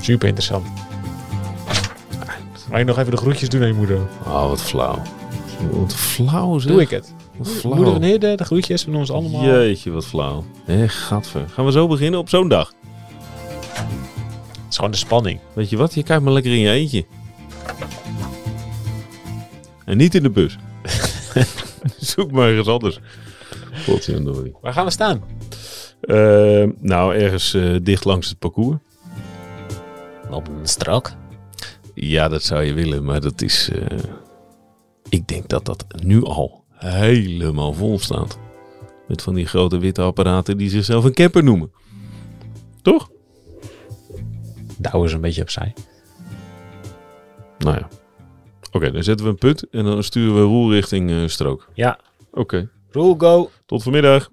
Super 0.00 0.28
interessant. 0.28 0.66
Mag 2.70 2.78
je 2.80 2.86
nog 2.86 2.98
even 2.98 3.10
de 3.10 3.16
groetjes 3.16 3.48
doen 3.48 3.60
aan 3.60 3.66
je 3.66 3.74
moeder? 3.74 3.98
Ah, 4.24 4.48
wat 4.48 4.62
flauw. 4.62 5.02
Wat 5.70 5.94
flauw 5.94 6.58
zeg. 6.58 6.72
Doe 6.72 6.80
ik 6.80 6.90
het. 6.90 7.14
Wat 7.36 7.74
Moeder 7.74 7.92
van 7.92 8.02
Hidde, 8.02 8.34
de 8.34 8.44
groetjes 8.44 8.82
van 8.82 8.94
ons 8.94 9.10
allemaal. 9.10 9.44
Jeetje, 9.44 9.90
wat 9.90 10.06
flauw. 10.06 10.44
Hé, 10.64 10.88
gadver. 10.88 11.48
Gaan 11.48 11.64
we 11.64 11.72
zo 11.72 11.86
beginnen 11.86 12.20
op 12.20 12.28
zo'n 12.28 12.48
dag? 12.48 12.72
Het 14.72 14.80
is 14.80 14.86
gewoon 14.86 15.00
de 15.00 15.06
spanning. 15.06 15.40
Weet 15.52 15.70
je 15.70 15.76
wat? 15.76 15.94
Je 15.94 16.02
kijkt 16.02 16.22
maar 16.22 16.32
lekker 16.32 16.52
in 16.52 16.58
je 16.58 16.70
eentje. 16.70 17.04
En 19.84 19.96
niet 19.96 20.14
in 20.14 20.22
de 20.22 20.30
bus. 20.30 20.58
Zoek 22.12 22.30
maar 22.30 22.48
ergens 22.48 22.68
anders. 22.68 22.98
Waar 24.60 24.72
gaan 24.72 24.84
we 24.84 24.90
staan? 24.90 25.22
Eh, 26.00 26.64
nou, 26.80 27.14
ergens 27.14 27.54
eh, 27.54 27.76
dicht 27.82 28.04
langs 28.04 28.28
het 28.28 28.38
parcours. 28.38 28.78
Op 30.30 30.48
een 30.48 30.66
strak. 30.68 31.14
Ja, 31.94 32.28
dat 32.28 32.42
zou 32.42 32.62
je 32.62 32.72
willen, 32.72 33.04
maar 33.04 33.20
dat 33.20 33.42
is... 33.42 33.70
eh, 33.70 33.98
ik 35.08 35.28
denk 35.28 35.48
dat 35.48 35.64
dat 35.64 35.84
nu 36.04 36.24
al 36.24 36.64
helemaal 36.74 37.72
vol 37.72 37.98
staat. 37.98 38.38
Met 39.08 39.22
van 39.22 39.34
die 39.34 39.46
grote 39.46 39.78
witte 39.78 40.02
apparaten 40.02 40.56
die 40.56 40.70
zichzelf 40.70 41.04
een 41.04 41.14
camper 41.14 41.44
noemen. 41.44 41.72
Toch? 42.82 43.10
Douwen 44.82 45.08
ze 45.08 45.14
een 45.14 45.20
beetje 45.20 45.42
opzij. 45.42 45.74
Nou 47.58 47.76
ja. 47.76 47.88
Oké, 48.72 48.90
dan 48.90 49.02
zetten 49.02 49.26
we 49.26 49.32
een 49.32 49.38
punt 49.38 49.68
en 49.70 49.84
dan 49.84 50.02
sturen 50.02 50.34
we 50.34 50.40
Roel 50.40 50.72
richting 50.72 51.10
eh, 51.10 51.26
strook. 51.26 51.68
Ja. 51.74 51.98
Oké, 52.32 52.68
Rule 52.90 53.14
go. 53.18 53.50
tot 53.66 53.82
vanmiddag. 53.82 54.30